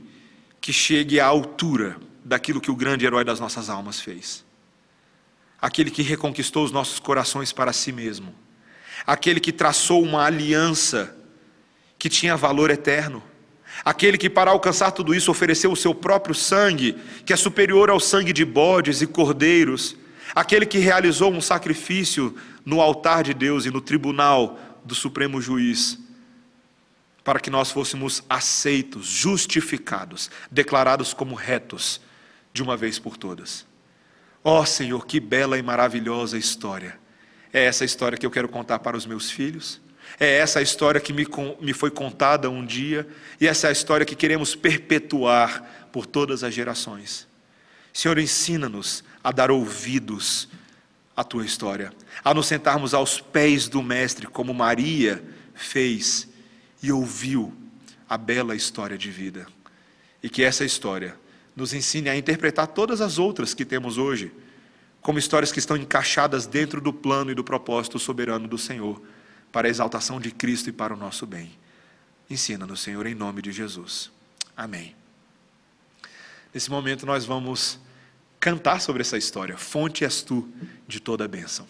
que 0.62 0.72
chegue 0.72 1.20
à 1.20 1.26
altura 1.26 1.98
daquilo 2.24 2.62
que 2.62 2.70
o 2.70 2.76
grande 2.76 3.06
herói 3.06 3.26
das 3.26 3.40
nossas 3.40 3.70
almas 3.70 4.00
fez 4.00 4.46
aquele 5.62 5.92
que 5.92 6.02
reconquistou 6.02 6.66
os 6.66 6.72
nossos 6.72 7.00
corações 7.00 7.54
para 7.54 7.72
si 7.72 7.92
mesmo, 7.92 8.34
aquele 9.06 9.40
que 9.40 9.52
traçou 9.52 10.02
uma 10.02 10.26
aliança 10.26 11.16
que 12.00 12.10
tinha 12.10 12.36
valor 12.36 12.72
eterno, 12.72 13.22
aquele 13.86 14.18
que, 14.18 14.30
para 14.30 14.50
alcançar 14.50 14.92
tudo 14.92 15.14
isso, 15.14 15.30
ofereceu 15.30 15.72
o 15.72 15.76
seu 15.76 15.94
próprio 15.94 16.34
sangue, 16.34 16.98
que 17.26 17.32
é 17.32 17.36
superior 17.36 17.92
ao 17.92 18.00
sangue 18.00 18.34
de 18.34 18.44
bodes 18.44 19.02
e 19.02 19.08
cordeiros, 19.08 19.96
aquele 20.34 20.66
que 20.66 20.80
realizou 20.80 21.32
um 21.32 21.42
sacrifício 21.42 22.36
no 22.66 22.82
altar 22.82 23.24
de 23.24 23.34
Deus 23.34 23.66
e 23.66 23.72
no 23.72 23.82
tribunal 23.82 24.60
do 24.84 24.96
Supremo 24.96 25.40
Juiz, 25.40 26.00
para 27.24 27.40
que 27.40 27.52
nós 27.52 27.70
fôssemos 27.70 28.24
aceitos, 28.28 29.06
justificados, 29.06 30.32
declarados 30.50 31.14
como 31.14 31.36
retos, 31.36 32.02
de 32.52 32.64
uma 32.64 32.76
vez 32.76 32.98
por 32.98 33.16
todas. 33.16 33.71
Ó 34.44 34.62
oh, 34.62 34.66
Senhor, 34.66 35.06
que 35.06 35.20
bela 35.20 35.58
e 35.58 35.62
maravilhosa 35.62 36.38
história. 36.38 37.00
É 37.54 37.66
essa 37.66 37.86
história 37.86 38.18
que 38.18 38.26
eu 38.26 38.32
quero 38.32 38.50
contar 38.50 38.80
para 38.80 38.98
os 38.98 39.06
meus 39.06 39.30
filhos. 39.30 39.80
É 40.20 40.38
essa 40.38 40.60
a 40.60 40.62
história 40.62 41.00
que 41.00 41.14
me, 41.14 41.28
me 41.60 41.74
foi 41.74 41.92
contada 41.92 42.50
um 42.50 42.66
dia. 42.66 43.08
E 43.40 43.48
essa 43.48 43.68
é 43.68 43.70
a 43.70 43.74
história 43.74 44.06
que 44.06 44.16
queremos 44.16 44.56
perpetuar 44.56 45.90
por 45.92 46.06
todas 46.06 46.44
as 46.44 46.54
gerações. 46.54 47.28
Senhor, 47.94 48.18
ensina-nos 48.18 49.04
a 49.24 49.32
dar 49.32 49.52
ouvidos 49.52 50.48
à 51.16 51.24
tua 51.24 51.46
história, 51.46 51.94
a 52.24 52.34
nos 52.34 52.48
sentarmos 52.48 52.94
aos 52.94 53.20
pés 53.20 53.68
do 53.68 53.84
Mestre, 53.84 54.28
como 54.28 54.54
Maria 54.54 55.24
fez 55.54 56.28
e 56.82 56.92
ouviu 56.92 57.54
a 58.10 58.18
bela 58.18 58.56
história 58.56 58.98
de 58.98 59.12
vida. 59.12 59.46
E 60.24 60.30
que 60.30 60.44
essa 60.44 60.64
história 60.64 61.16
nos 61.56 61.74
ensine 61.74 62.10
a 62.10 62.16
interpretar 62.16 62.68
todas 62.68 63.02
as 63.02 63.18
outras 63.18 63.54
que 63.54 63.66
temos 63.66 63.98
hoje, 63.98 64.32
como 65.02 65.20
histórias 65.20 65.52
que 65.52 65.60
estão 65.60 65.76
encaixadas 65.76 66.46
dentro 66.46 66.80
do 66.80 66.94
plano 66.94 67.32
e 67.32 67.36
do 67.36 67.44
propósito 67.44 67.98
soberano 68.00 68.48
do 68.48 68.58
Senhor, 68.58 69.02
para 69.52 69.68
a 69.68 69.70
exaltação 69.70 70.20
de 70.20 70.32
Cristo 70.32 70.70
e 70.70 70.74
para 70.74 70.94
o 70.94 70.98
nosso 70.98 71.26
bem. 71.26 71.52
Ensina-nos, 72.30 72.80
Senhor, 72.80 73.06
em 73.06 73.16
nome 73.16 73.42
de 73.42 73.52
Jesus. 73.52 74.12
Amém. 74.56 74.96
Nesse 76.54 76.70
momento 76.70 77.06
nós 77.06 77.26
vamos 77.26 77.80
cantar 78.40 78.80
sobre 78.82 79.02
essa 79.02 79.18
história. 79.18 79.58
Fonte 79.58 80.04
és 80.04 80.22
tu 80.22 80.48
de 80.88 81.00
toda 81.00 81.26
a 81.26 81.28
bênção. 81.28 81.68